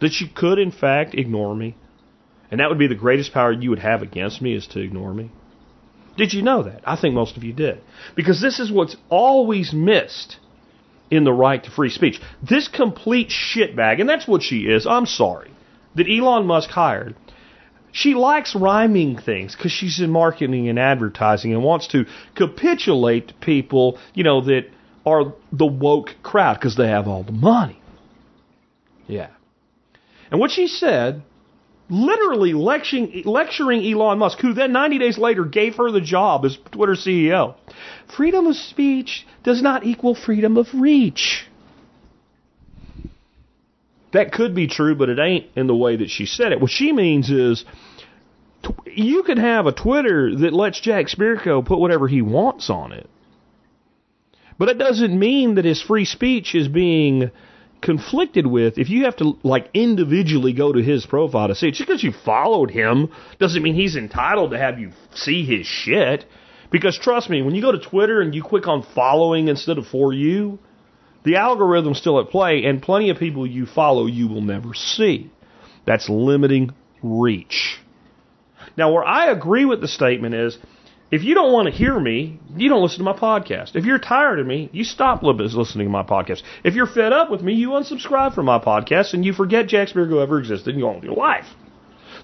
[0.00, 1.76] That you could, in fact, ignore me?
[2.50, 5.12] And that would be the greatest power you would have against me is to ignore
[5.14, 5.30] me?
[6.18, 6.82] Did you know that?
[6.84, 7.80] I think most of you did.
[8.16, 10.36] Because this is what's always missed
[11.10, 12.20] in the right to free speech.
[12.42, 15.50] This complete shitbag, and that's what she is, I'm sorry,
[15.94, 17.14] that Elon Musk hired.
[17.92, 22.04] She likes rhyming things because she's in marketing and advertising and wants to
[22.34, 24.66] capitulate people, you know, that
[25.06, 27.80] are the woke crowd because they have all the money.
[29.06, 29.30] Yeah.
[30.30, 31.22] And what she said
[31.90, 36.58] literally lecturing, lecturing Elon Musk, who then 90 days later gave her the job as
[36.72, 37.54] Twitter CEO.
[38.16, 41.46] Freedom of speech does not equal freedom of reach.
[44.12, 46.60] That could be true, but it ain't in the way that she said it.
[46.60, 47.64] What she means is
[48.86, 53.08] you can have a Twitter that lets Jack Spirko put whatever he wants on it.
[54.58, 57.30] But it doesn't mean that his free speech is being
[57.80, 61.74] conflicted with if you have to like individually go to his profile to see it.
[61.74, 66.24] Just because you followed him doesn't mean he's entitled to have you see his shit.
[66.70, 69.86] Because trust me, when you go to Twitter and you click on following instead of
[69.86, 70.58] for you,
[71.24, 75.30] the algorithm's still at play, and plenty of people you follow you will never see.
[75.86, 76.72] That's limiting
[77.02, 77.78] reach.
[78.76, 80.58] Now, where I agree with the statement is
[81.10, 83.76] if you don't want to hear me, you don't listen to my podcast.
[83.76, 86.42] If you're tired of me, you stop listening to my podcast.
[86.64, 89.88] If you're fed up with me, you unsubscribe from my podcast and you forget Jack
[89.88, 91.46] Spirko ever existed and go on with your life.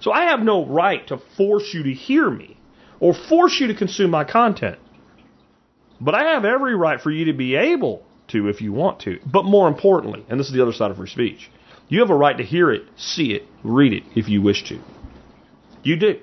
[0.01, 2.57] So I have no right to force you to hear me
[2.99, 4.77] or force you to consume my content.
[5.99, 9.19] But I have every right for you to be able to if you want to.
[9.25, 11.49] But more importantly, and this is the other side of free speech,
[11.87, 14.79] you have a right to hear it, see it, read it if you wish to.
[15.83, 16.19] You do.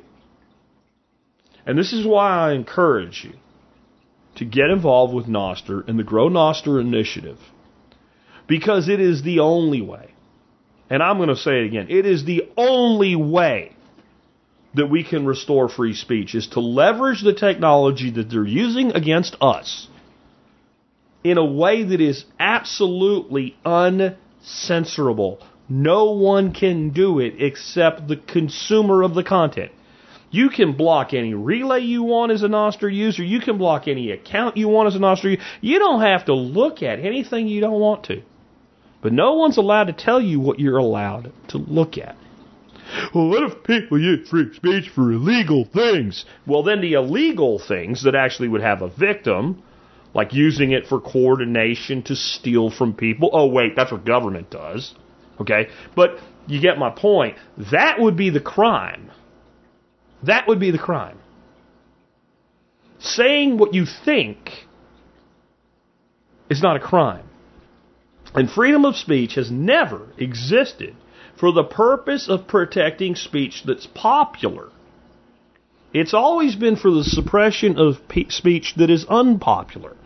[1.67, 3.35] And this is why I encourage you
[4.37, 7.39] to get involved with Nostr and the Grow Nostr initiative.
[8.49, 10.13] Because it is the only way.
[10.91, 11.87] And I'm going to say it again.
[11.89, 13.75] It is the only way
[14.75, 19.37] that we can restore free speech is to leverage the technology that they're using against
[19.41, 19.89] us
[21.23, 25.39] in a way that is absolutely uncensorable.
[25.69, 29.73] No one can do it except the consumer of the content.
[30.33, 33.23] You can block any relay you want as a Nostr user.
[33.23, 35.43] You can block any account you want as a Nostr user.
[35.61, 38.23] You don't have to look at anything you don't want to.
[39.03, 42.17] But no one's allowed to tell you what you're allowed to look at.
[43.15, 46.25] Well, what if people use free speech for illegal things?
[46.47, 49.63] Well, then the illegal things that actually would have a victim,
[50.15, 53.29] like using it for coordination to steal from people.
[53.35, 54.95] Oh, wait, that's what government does.
[55.41, 55.69] Okay?
[55.95, 57.37] But you get my point.
[57.71, 59.11] That would be the crime.
[60.25, 61.19] That would be the crime.
[62.99, 64.67] Saying what you think
[66.49, 67.25] is not a crime.
[68.35, 70.95] And freedom of speech has never existed
[71.39, 74.69] for the purpose of protecting speech that's popular.
[75.93, 79.97] It's always been for the suppression of pe- speech that is unpopular.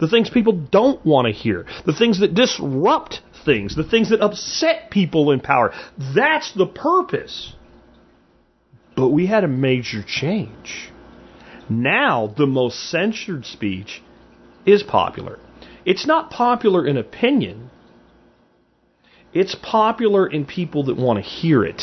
[0.00, 1.66] The things people don't want to hear.
[1.84, 3.76] The things that disrupt things.
[3.76, 5.72] The things that upset people in power.
[6.14, 7.52] That's the purpose.
[8.96, 10.90] But we had a major change.
[11.68, 14.02] Now, the most censored speech
[14.64, 15.38] is popular.
[15.84, 17.70] It's not popular in opinion,
[19.32, 21.82] it's popular in people that want to hear it.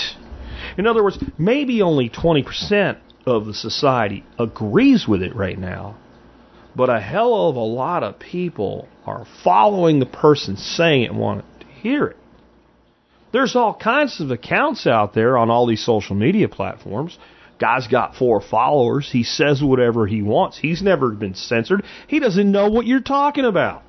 [0.77, 5.95] In other words, maybe only 20% of the society agrees with it right now,
[6.75, 11.19] but a hell of a lot of people are following the person saying it and
[11.19, 12.17] want to hear it.
[13.33, 17.17] There's all kinds of accounts out there on all these social media platforms.
[17.59, 19.09] Guy's got four followers.
[19.11, 20.57] He says whatever he wants.
[20.57, 21.83] He's never been censored.
[22.07, 23.81] He doesn't know what you're talking about.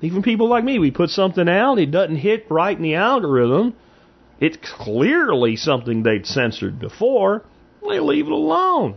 [0.00, 3.74] Even people like me, we put something out, it doesn't hit right in the algorithm.
[4.40, 7.44] It's clearly something they'd censored before.
[7.86, 8.96] They leave it alone.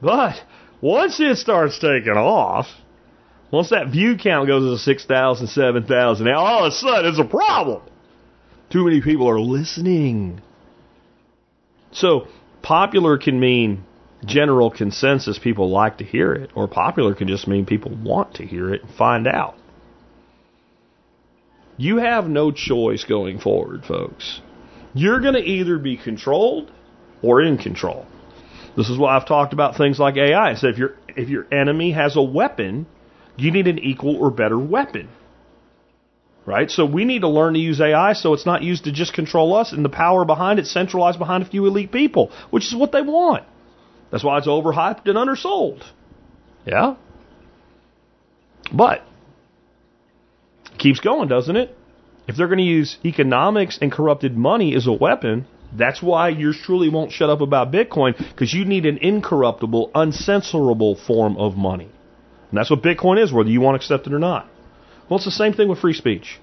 [0.00, 0.42] But
[0.80, 2.66] once it starts taking off,
[3.50, 7.82] once that view count goes to 6,000, 7,000, all of a sudden it's a problem.
[8.74, 10.42] Too many people are listening.
[11.92, 12.26] So,
[12.60, 13.84] popular can mean
[14.24, 18.44] general consensus, people like to hear it, or popular can just mean people want to
[18.44, 19.54] hear it and find out.
[21.76, 24.40] You have no choice going forward, folks.
[24.92, 26.72] You're going to either be controlled
[27.22, 28.06] or in control.
[28.76, 30.50] This is why I've talked about things like AI.
[30.50, 32.86] I said if your if your enemy has a weapon,
[33.36, 35.10] you need an equal or better weapon.
[36.46, 36.70] Right?
[36.70, 39.54] So we need to learn to use AI so it's not used to just control
[39.54, 42.92] us and the power behind it centralized behind a few elite people, which is what
[42.92, 43.44] they want.
[44.10, 45.82] That's why it's overhyped and undersold.
[46.66, 46.96] Yeah?
[48.72, 49.02] But
[50.78, 51.76] keeps going, doesn't it?
[52.28, 56.58] If they're going to use economics and corrupted money as a weapon, that's why yours
[56.62, 61.90] truly won't shut up about Bitcoin because you need an incorruptible, uncensorable form of money.
[62.50, 64.48] And that's what Bitcoin is, whether you want to accept it or not.
[65.08, 66.40] Well, it's the same thing with free speech.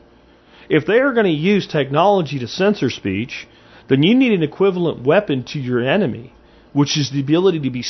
[0.70, 3.48] If they are going to use technology to censor speech,
[3.90, 6.34] then you need an equivalent weapon to your enemy,
[6.72, 7.84] which is the ability to be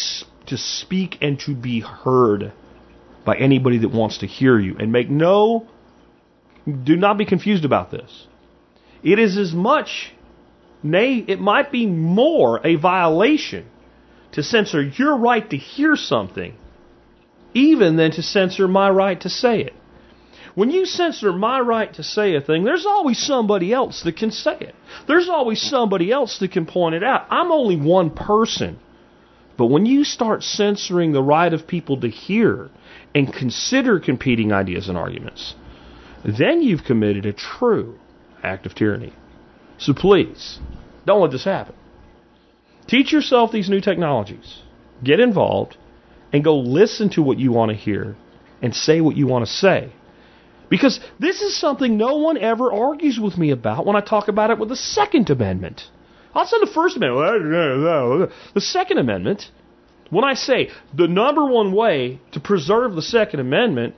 [0.48, 2.52] to speak and to be heard
[3.24, 4.76] by anybody that wants to hear you.
[4.80, 5.68] And make no
[6.66, 8.28] do not be confused about this.
[9.04, 10.14] It is as much,
[10.84, 13.66] nay, it might be more a violation
[14.34, 16.56] to censor your right to hear something,
[17.54, 19.74] even than to censor my right to say it.
[20.54, 24.32] When you censor my right to say a thing, there's always somebody else that can
[24.32, 24.76] say it.
[25.08, 27.26] There's always somebody else that can point it out.
[27.30, 28.80] I'm only one person.
[29.58, 32.70] But when you start censoring the right of people to hear
[33.16, 35.56] and consider competing ideas and arguments,
[36.26, 38.00] then you've committed a true
[38.44, 39.14] act of tyranny.
[39.78, 40.60] So please,
[41.06, 41.76] don't let this happen.
[42.88, 44.62] Teach yourself these new technologies.
[45.04, 45.78] Get involved
[46.34, 48.16] and go listen to what you want to hear
[48.62, 49.94] and say what you want to say.
[50.72, 54.52] Because this is something no one ever argues with me about when I talk about
[54.52, 55.82] it with the Second Amendment.
[56.34, 58.32] I'll say the First Amendment.
[58.54, 59.52] The Second Amendment,
[60.10, 63.96] when I say the number one way to preserve the Second Amendment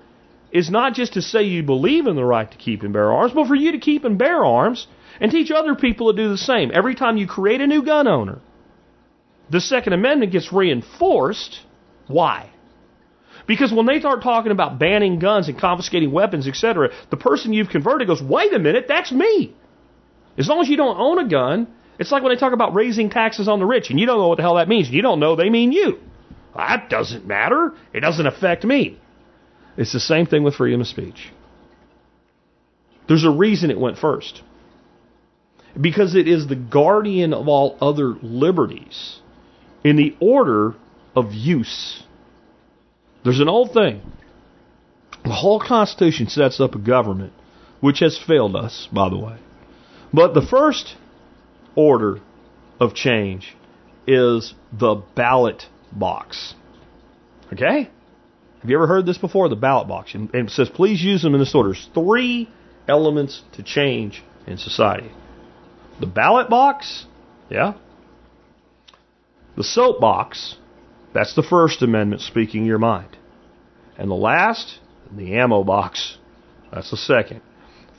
[0.52, 3.34] is not just to say you believe in the right to keep and bear arms,
[3.34, 4.88] but for you to keep and bear arms
[5.22, 6.72] and teach other people to do the same.
[6.74, 8.42] Every time you create a new gun owner,
[9.52, 11.60] the Second Amendment gets reinforced.
[12.08, 12.50] Why?
[13.46, 17.70] Because when they start talking about banning guns and confiscating weapons, etc., the person you've
[17.70, 19.54] converted goes, wait a minute, that's me.
[20.38, 21.68] As long as you don't own a gun,
[22.00, 24.30] it's like when they talk about raising taxes on the rich, and you don't know
[24.30, 24.90] what the hell that means.
[24.90, 26.00] You don't know they mean you.
[26.56, 27.74] That doesn't matter.
[27.94, 29.00] It doesn't affect me.
[29.78, 31.32] It's the same thing with freedom of speech.
[33.08, 34.42] There's a reason it went first.
[35.80, 39.20] Because it is the guardian of all other liberties
[39.84, 40.76] in the order
[41.16, 42.04] of use.
[43.24, 44.02] There's an old thing.
[45.24, 47.34] The whole Constitution sets up a government,
[47.80, 49.38] which has failed us, by the way.
[50.14, 50.96] But the first
[51.76, 52.20] order
[52.80, 53.56] of change
[54.06, 56.56] is the ballot box.
[57.54, 57.90] Okay?
[58.62, 59.50] Have you ever heard this before?
[59.50, 60.14] The ballot box.
[60.14, 61.70] And it says, please use them in this order.
[61.70, 62.50] There's three
[62.88, 65.12] elements to change in society.
[66.00, 67.06] The ballot box,
[67.50, 67.74] yeah.
[69.56, 70.58] The soapbox,
[71.14, 73.18] that's the First Amendment speaking your mind.
[73.98, 74.80] And the last,
[75.16, 76.18] the ammo box,
[76.72, 77.42] that's the second.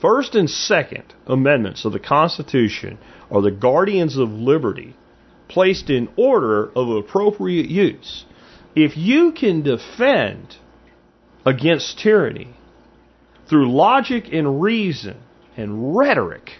[0.01, 2.97] First and Second Amendments of the Constitution
[3.31, 4.95] are the guardians of liberty
[5.47, 8.25] placed in order of appropriate use.
[8.75, 10.57] If you can defend
[11.45, 12.55] against tyranny
[13.47, 15.17] through logic and reason
[15.55, 16.51] and rhetoric,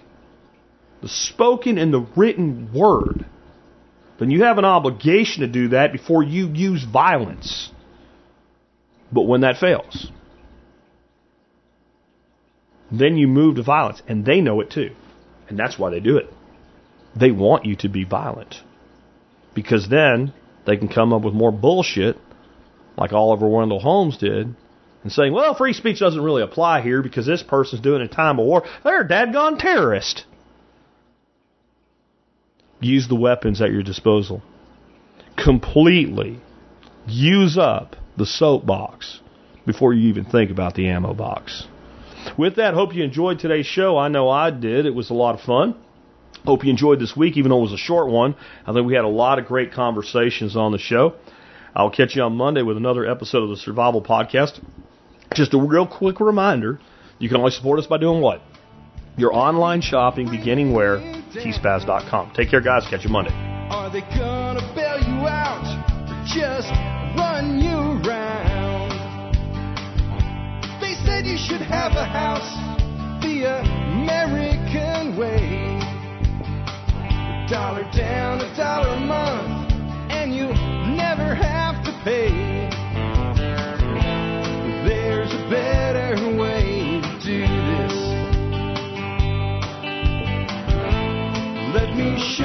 [1.01, 3.25] the spoken and the written word,
[4.19, 7.71] then you have an obligation to do that before you use violence.
[9.11, 10.09] But when that fails,
[12.91, 14.95] then you move to violence, and they know it too.
[15.49, 16.31] And that's why they do it.
[17.15, 18.55] They want you to be violent.
[19.53, 20.33] Because then
[20.65, 22.17] they can come up with more bullshit,
[22.97, 24.55] like Oliver Wendell Holmes did,
[25.03, 28.39] and saying, well, free speech doesn't really apply here because this person's doing a time
[28.39, 28.63] of war.
[28.83, 30.25] They're a dadgone terrorist.
[32.85, 34.43] Use the weapons at your disposal.
[35.43, 36.39] Completely
[37.07, 39.21] use up the soapbox
[39.65, 41.67] before you even think about the ammo box.
[42.37, 43.97] With that, hope you enjoyed today's show.
[43.97, 44.85] I know I did.
[44.85, 45.75] It was a lot of fun.
[46.45, 48.35] Hope you enjoyed this week, even though it was a short one.
[48.67, 51.15] I think we had a lot of great conversations on the show.
[51.75, 54.63] I'll catch you on Monday with another episode of the Survival Podcast.
[55.33, 56.79] Just a real quick reminder
[57.17, 58.41] you can only support us by doing what?
[59.17, 60.97] Your online shopping beginning where?
[61.31, 62.31] tspaz.com.
[62.35, 62.85] Take care, guys.
[62.89, 63.31] Catch you Monday.
[63.69, 65.65] Are they gonna bail you out
[66.09, 66.69] or just
[67.17, 67.75] run you?
[70.81, 72.45] They said you should have a house
[73.23, 75.79] the American way.
[77.01, 79.71] A dollar down, a dollar a month,
[80.11, 80.47] and you
[80.95, 82.64] never have to pay.